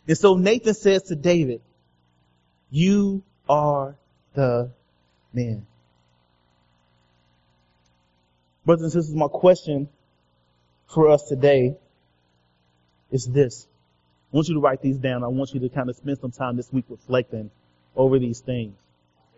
And 0.06 0.18
so 0.18 0.34
Nathan 0.34 0.74
says 0.74 1.04
to 1.04 1.16
David, 1.16 1.62
you 2.70 3.22
are 3.48 3.96
the 4.34 4.70
man. 5.32 5.66
Brothers 8.66 8.82
and 8.82 8.92
sisters, 8.92 9.14
my 9.14 9.28
question 9.28 9.88
for 10.92 11.08
us 11.08 11.22
today 11.22 11.76
is 13.12 13.24
this. 13.24 13.68
I 14.32 14.36
want 14.36 14.48
you 14.48 14.54
to 14.54 14.60
write 14.60 14.82
these 14.82 14.98
down. 14.98 15.22
I 15.22 15.28
want 15.28 15.54
you 15.54 15.60
to 15.60 15.68
kind 15.68 15.88
of 15.88 15.94
spend 15.94 16.18
some 16.18 16.32
time 16.32 16.56
this 16.56 16.72
week 16.72 16.84
reflecting 16.88 17.52
over 17.94 18.18
these 18.18 18.40
things. 18.40 18.74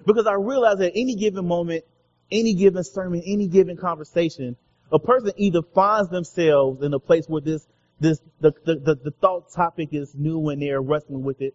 Because 0.07 0.27
I 0.27 0.33
realize 0.33 0.81
at 0.81 0.93
any 0.95 1.15
given 1.15 1.47
moment, 1.47 1.85
any 2.33 2.55
given 2.55 2.83
sermon, 2.83 3.23
any 3.27 3.49
given 3.49 3.77
conversation, 3.77 4.57
a 4.91 4.99
person 4.99 5.33
either 5.37 5.61
finds 5.75 6.09
themselves 6.09 6.83
in 6.83 6.95
a 6.95 6.99
place 6.99 7.27
where 7.29 7.43
this, 7.43 7.67
this, 8.01 8.21
the, 8.41 8.55
the, 8.65 8.77
the, 8.77 8.95
the 8.95 9.11
thought 9.11 9.53
topic 9.53 9.91
is 9.93 10.15
new 10.15 10.49
and 10.49 10.63
they're 10.63 10.81
wrestling 10.81 11.23
with 11.23 11.43
it. 11.43 11.55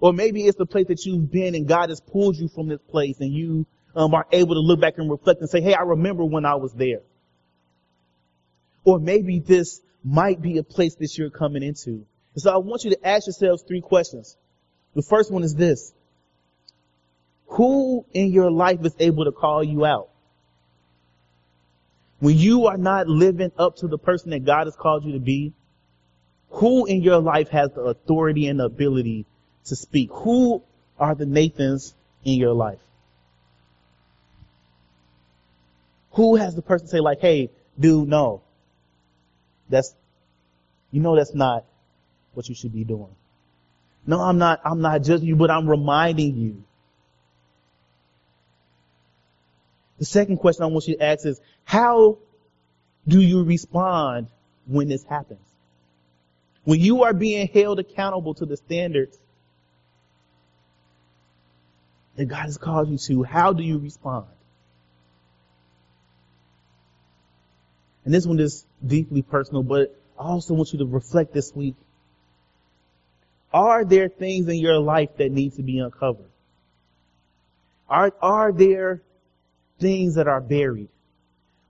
Or 0.00 0.12
maybe 0.12 0.42
it's 0.42 0.58
the 0.58 0.66
place 0.66 0.88
that 0.88 1.06
you've 1.06 1.30
been 1.30 1.54
and 1.54 1.68
God 1.68 1.90
has 1.90 2.00
pulled 2.00 2.36
you 2.36 2.48
from 2.48 2.66
this 2.66 2.80
place 2.80 3.20
and 3.20 3.32
you 3.32 3.66
um, 3.94 4.14
are 4.14 4.26
able 4.32 4.54
to 4.54 4.60
look 4.60 4.80
back 4.80 4.98
and 4.98 5.10
reflect 5.10 5.40
and 5.40 5.50
say, 5.50 5.60
hey, 5.60 5.74
I 5.74 5.82
remember 5.82 6.24
when 6.24 6.44
I 6.44 6.54
was 6.54 6.72
there. 6.72 7.00
Or 8.84 8.98
maybe 8.98 9.40
this 9.40 9.80
might 10.04 10.40
be 10.40 10.58
a 10.58 10.62
place 10.62 10.94
that 10.96 11.16
you're 11.18 11.30
coming 11.30 11.62
into. 11.62 12.06
And 12.34 12.42
so 12.42 12.52
I 12.52 12.58
want 12.58 12.84
you 12.84 12.90
to 12.90 13.06
ask 13.06 13.26
yourselves 13.26 13.62
three 13.66 13.80
questions. 13.80 14.36
The 14.94 15.02
first 15.02 15.32
one 15.32 15.42
is 15.42 15.54
this. 15.54 15.92
Who 17.48 18.06
in 18.12 18.32
your 18.32 18.50
life 18.50 18.78
is 18.84 18.94
able 18.98 19.24
to 19.24 19.32
call 19.32 19.62
you 19.64 19.84
out? 19.84 20.10
When 22.20 22.36
you 22.36 22.66
are 22.66 22.76
not 22.76 23.08
living 23.08 23.50
up 23.58 23.76
to 23.76 23.88
the 23.88 23.98
person 23.98 24.30
that 24.30 24.44
God 24.44 24.66
has 24.66 24.76
called 24.76 25.04
you 25.04 25.12
to 25.12 25.20
be, 25.20 25.52
who 26.50 26.86
in 26.86 27.02
your 27.02 27.18
life 27.18 27.48
has 27.50 27.70
the 27.72 27.80
authority 27.82 28.46
and 28.46 28.60
the 28.60 28.64
ability 28.64 29.26
to 29.66 29.76
speak? 29.76 30.10
Who 30.12 30.62
are 30.98 31.14
the 31.14 31.26
Nathans 31.26 31.94
in 32.24 32.34
your 32.34 32.52
life? 32.52 32.80
Who 36.12 36.36
has 36.36 36.54
the 36.54 36.62
person 36.62 36.88
say 36.88 37.00
like, 37.00 37.20
hey, 37.20 37.50
dude, 37.78 38.08
no. 38.08 38.42
That's, 39.68 39.94
you 40.90 41.00
know 41.00 41.16
that's 41.16 41.34
not 41.34 41.64
what 42.34 42.48
you 42.48 42.54
should 42.54 42.72
be 42.72 42.84
doing. 42.84 43.14
No, 44.06 44.20
I'm 44.20 44.38
not, 44.38 44.60
I'm 44.64 44.80
not 44.80 45.02
judging 45.02 45.28
you, 45.28 45.36
but 45.36 45.50
I'm 45.50 45.68
reminding 45.68 46.36
you. 46.36 46.64
The 49.98 50.04
second 50.06 50.38
question 50.38 50.64
I 50.64 50.66
want 50.66 50.88
you 50.88 50.96
to 50.96 51.04
ask 51.04 51.26
is, 51.26 51.40
how 51.64 52.18
do 53.06 53.20
you 53.20 53.44
respond 53.44 54.28
when 54.66 54.88
this 54.88 55.04
happens? 55.04 55.46
When 56.64 56.80
you 56.80 57.04
are 57.04 57.12
being 57.12 57.48
held 57.48 57.78
accountable 57.78 58.34
to 58.34 58.46
the 58.46 58.56
standards 58.56 59.18
that 62.16 62.26
God 62.26 62.46
has 62.46 62.56
called 62.56 62.88
you 62.88 62.98
to, 62.98 63.22
how 63.22 63.52
do 63.52 63.62
you 63.62 63.78
respond? 63.78 64.26
And 68.10 68.14
this 68.16 68.26
one 68.26 68.40
is 68.40 68.66
deeply 68.84 69.22
personal, 69.22 69.62
but 69.62 69.96
I 70.18 70.24
also 70.24 70.54
want 70.54 70.72
you 70.72 70.80
to 70.80 70.84
reflect 70.84 71.32
this 71.32 71.54
week 71.54 71.76
are 73.54 73.84
there 73.84 74.08
things 74.08 74.48
in 74.48 74.56
your 74.56 74.80
life 74.80 75.10
that 75.18 75.30
need 75.30 75.54
to 75.54 75.62
be 75.62 75.78
uncovered? 75.78 76.26
Are, 77.88 78.12
are 78.20 78.50
there 78.50 79.00
things 79.78 80.16
that 80.16 80.26
are 80.26 80.40
buried? 80.40 80.88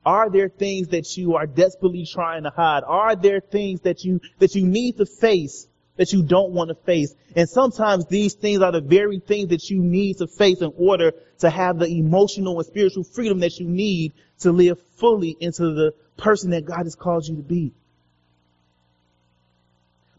Are 0.06 0.30
there 0.30 0.48
things 0.48 0.88
that 0.88 1.14
you 1.18 1.36
are 1.36 1.46
desperately 1.46 2.06
trying 2.10 2.44
to 2.44 2.50
hide? 2.50 2.84
Are 2.86 3.16
there 3.16 3.40
things 3.40 3.82
that 3.82 4.02
you, 4.02 4.22
that 4.38 4.54
you 4.54 4.66
need 4.66 4.96
to 4.96 5.04
face 5.04 5.68
that 5.96 6.14
you 6.14 6.22
don't 6.22 6.52
want 6.52 6.70
to 6.70 6.74
face? 6.74 7.14
And 7.36 7.50
sometimes 7.50 8.06
these 8.06 8.32
things 8.32 8.62
are 8.62 8.72
the 8.72 8.80
very 8.80 9.18
things 9.18 9.50
that 9.50 9.68
you 9.68 9.82
need 9.82 10.16
to 10.18 10.26
face 10.26 10.62
in 10.62 10.72
order 10.78 11.12
to 11.40 11.50
have 11.50 11.78
the 11.78 11.98
emotional 11.98 12.56
and 12.56 12.66
spiritual 12.66 13.04
freedom 13.04 13.40
that 13.40 13.58
you 13.58 13.68
need 13.68 14.14
to 14.38 14.52
live 14.52 14.80
fully 14.96 15.36
into 15.38 15.74
the 15.74 15.92
person 16.20 16.50
that 16.50 16.64
God 16.64 16.84
has 16.84 16.94
called 16.94 17.26
you 17.26 17.36
to 17.36 17.42
be. 17.42 17.72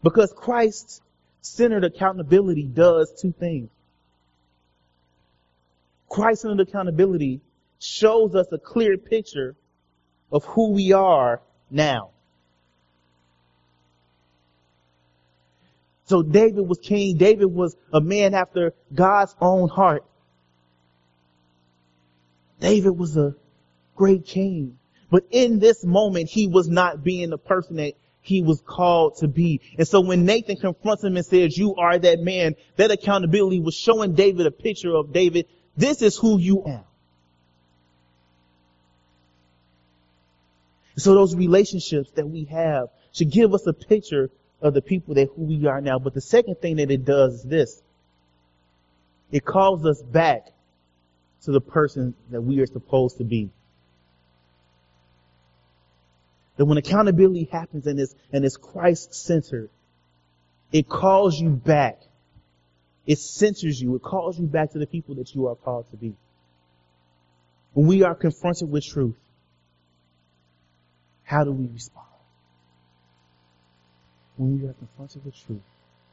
Because 0.02 0.32
Christ 0.36 1.02
centered 1.40 1.84
accountability 1.84 2.64
does 2.64 3.12
two 3.20 3.32
things. 3.32 3.70
Christ 6.08 6.42
centered 6.42 6.68
accountability 6.68 7.40
shows 7.78 8.34
us 8.34 8.46
a 8.52 8.58
clear 8.58 8.98
picture 8.98 9.56
of 10.30 10.44
who 10.44 10.72
we 10.72 10.92
are 10.92 11.40
now. 11.70 12.10
So 16.04 16.22
David 16.22 16.68
was 16.68 16.78
king. 16.78 17.16
David 17.16 17.46
was 17.46 17.76
a 17.92 18.00
man 18.00 18.34
after 18.34 18.74
God's 18.92 19.34
own 19.40 19.68
heart. 19.68 20.04
David 22.60 22.90
was 22.90 23.16
a 23.16 23.34
great 23.96 24.26
king. 24.26 24.78
But 25.12 25.24
in 25.30 25.58
this 25.58 25.84
moment, 25.84 26.30
he 26.30 26.48
was 26.48 26.70
not 26.70 27.04
being 27.04 27.28
the 27.28 27.36
person 27.36 27.76
that 27.76 27.92
he 28.22 28.40
was 28.40 28.62
called 28.64 29.18
to 29.18 29.28
be. 29.28 29.60
And 29.76 29.86
so 29.86 30.00
when 30.00 30.24
Nathan 30.24 30.56
confronts 30.56 31.04
him 31.04 31.18
and 31.18 31.26
says, 31.26 31.58
you 31.58 31.74
are 31.74 31.98
that 31.98 32.20
man, 32.20 32.54
that 32.76 32.90
accountability 32.90 33.60
was 33.60 33.74
showing 33.74 34.14
David 34.14 34.46
a 34.46 34.50
picture 34.50 34.94
of 34.96 35.12
David. 35.12 35.48
This 35.76 36.00
is 36.00 36.16
who 36.16 36.38
you 36.38 36.64
are. 36.64 36.86
So 40.96 41.14
those 41.14 41.36
relationships 41.36 42.10
that 42.12 42.26
we 42.26 42.44
have 42.44 42.88
should 43.12 43.30
give 43.30 43.52
us 43.52 43.66
a 43.66 43.74
picture 43.74 44.30
of 44.62 44.72
the 44.72 44.80
people 44.80 45.12
that 45.16 45.28
who 45.36 45.42
we 45.42 45.66
are 45.66 45.82
now. 45.82 45.98
But 45.98 46.14
the 46.14 46.22
second 46.22 46.54
thing 46.62 46.76
that 46.76 46.90
it 46.90 47.04
does 47.04 47.34
is 47.34 47.42
this. 47.42 47.82
It 49.30 49.44
calls 49.44 49.84
us 49.84 50.00
back 50.00 50.46
to 51.42 51.52
the 51.52 51.60
person 51.60 52.14
that 52.30 52.40
we 52.40 52.60
are 52.60 52.66
supposed 52.66 53.18
to 53.18 53.24
be. 53.24 53.50
That 56.62 56.66
when 56.66 56.78
accountability 56.78 57.48
happens 57.50 57.88
and 57.88 57.98
it's, 57.98 58.14
and 58.32 58.44
it's 58.44 58.56
Christ 58.56 59.16
centered, 59.16 59.68
it 60.70 60.88
calls 60.88 61.36
you 61.36 61.50
back. 61.50 62.00
It 63.04 63.18
centers 63.18 63.82
you. 63.82 63.96
It 63.96 64.02
calls 64.02 64.38
you 64.38 64.46
back 64.46 64.70
to 64.70 64.78
the 64.78 64.86
people 64.86 65.16
that 65.16 65.34
you 65.34 65.48
are 65.48 65.56
called 65.56 65.90
to 65.90 65.96
be. 65.96 66.14
When 67.72 67.88
we 67.88 68.04
are 68.04 68.14
confronted 68.14 68.70
with 68.70 68.84
truth, 68.84 69.16
how 71.24 71.42
do 71.42 71.50
we 71.50 71.66
respond? 71.66 72.06
When 74.36 74.60
we 74.60 74.68
are 74.68 74.74
confronted 74.74 75.24
with 75.24 75.34
truth, 75.44 75.62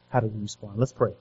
how 0.08 0.18
do 0.18 0.26
we 0.26 0.42
respond? 0.42 0.80
Let's 0.80 0.92
pray. 0.92 1.12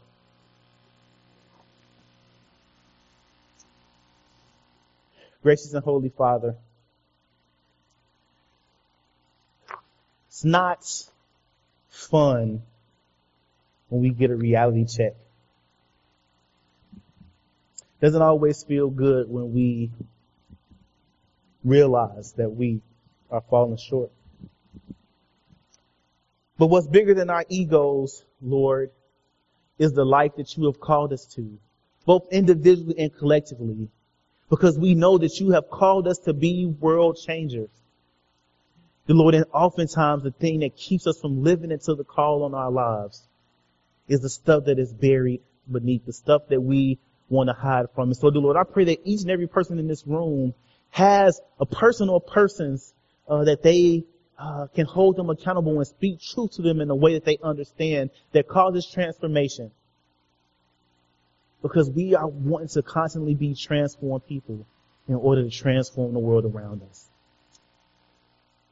Gracious 5.43 5.71
and 5.71 5.83
Holy 5.83 6.09
Father, 6.09 6.55
It's 10.39 10.45
not 10.45 10.85
fun 11.89 12.61
when 13.89 14.01
we 14.01 14.11
get 14.11 14.31
a 14.31 14.37
reality 14.37 14.85
check. 14.85 15.17
It 16.95 17.99
Doesn't 17.99 18.21
always 18.21 18.63
feel 18.63 18.89
good 18.89 19.29
when 19.29 19.53
we 19.53 19.91
realize 21.65 22.31
that 22.37 22.55
we 22.55 22.79
are 23.29 23.43
falling 23.49 23.75
short. 23.75 24.11
But 26.57 26.67
what's 26.67 26.87
bigger 26.87 27.13
than 27.13 27.29
our 27.29 27.43
egos, 27.49 28.23
Lord, 28.41 28.91
is 29.77 29.91
the 29.91 30.05
life 30.05 30.37
that 30.37 30.55
you 30.55 30.67
have 30.67 30.79
called 30.79 31.11
us 31.11 31.25
to, 31.35 31.59
both 32.05 32.29
individually 32.31 32.95
and 32.97 33.13
collectively, 33.13 33.89
because 34.49 34.79
we 34.79 34.95
know 34.95 35.17
that 35.17 35.37
you 35.41 35.51
have 35.51 35.69
called 35.69 36.07
us 36.07 36.19
to 36.19 36.33
be 36.33 36.65
world 36.65 37.17
changers. 37.17 37.67
The 39.09 39.15
Lord, 39.15 39.33
and 39.33 39.45
oftentimes 39.51 40.21
the 40.21 40.29
thing 40.29 40.59
that 40.59 40.75
keeps 40.75 41.07
us 41.07 41.19
from 41.19 41.41
living 41.43 41.71
into 41.71 41.95
the 41.95 42.03
call 42.03 42.43
on 42.43 42.53
our 42.53 42.69
lives 42.69 43.27
is 44.07 44.19
the 44.19 44.29
stuff 44.29 44.65
that 44.65 44.77
is 44.77 44.93
buried 44.93 45.41
beneath, 45.71 46.05
the 46.05 46.13
stuff 46.13 46.43
that 46.49 46.61
we 46.61 46.99
want 47.27 47.49
to 47.49 47.53
hide 47.53 47.87
from. 47.95 48.09
And 48.09 48.15
so, 48.15 48.29
the 48.29 48.37
Lord, 48.37 48.55
I 48.55 48.71
pray 48.71 48.83
that 48.83 48.99
each 49.05 49.21
and 49.21 49.31
every 49.31 49.47
person 49.47 49.79
in 49.79 49.87
this 49.87 50.05
room 50.05 50.53
has 50.91 51.41
a 51.59 51.65
person 51.65 52.07
or 52.07 52.21
persons 52.21 52.93
uh, 53.27 53.45
that 53.45 53.63
they 53.63 54.03
uh, 54.37 54.67
can 54.75 54.85
hold 54.85 55.15
them 55.15 55.31
accountable 55.31 55.77
and 55.77 55.87
speak 55.87 56.19
truth 56.21 56.51
to 56.57 56.61
them 56.61 56.79
in 56.79 56.91
a 56.91 56.95
way 56.95 57.15
that 57.15 57.25
they 57.25 57.39
understand 57.41 58.11
that 58.33 58.47
causes 58.47 58.87
transformation. 58.93 59.71
Because 61.63 61.89
we 61.89 62.13
are 62.13 62.27
wanting 62.27 62.69
to 62.75 62.83
constantly 62.83 63.33
be 63.33 63.55
transformed 63.55 64.27
people 64.27 64.67
in 65.07 65.15
order 65.15 65.41
to 65.41 65.49
transform 65.49 66.13
the 66.13 66.19
world 66.19 66.45
around 66.45 66.83
us. 66.83 67.08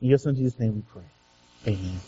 In 0.01 0.09
your 0.09 0.19
son 0.19 0.35
Jesus' 0.35 0.59
name 0.59 0.75
we 0.75 0.81
pray. 0.83 1.03
Amen. 1.67 2.01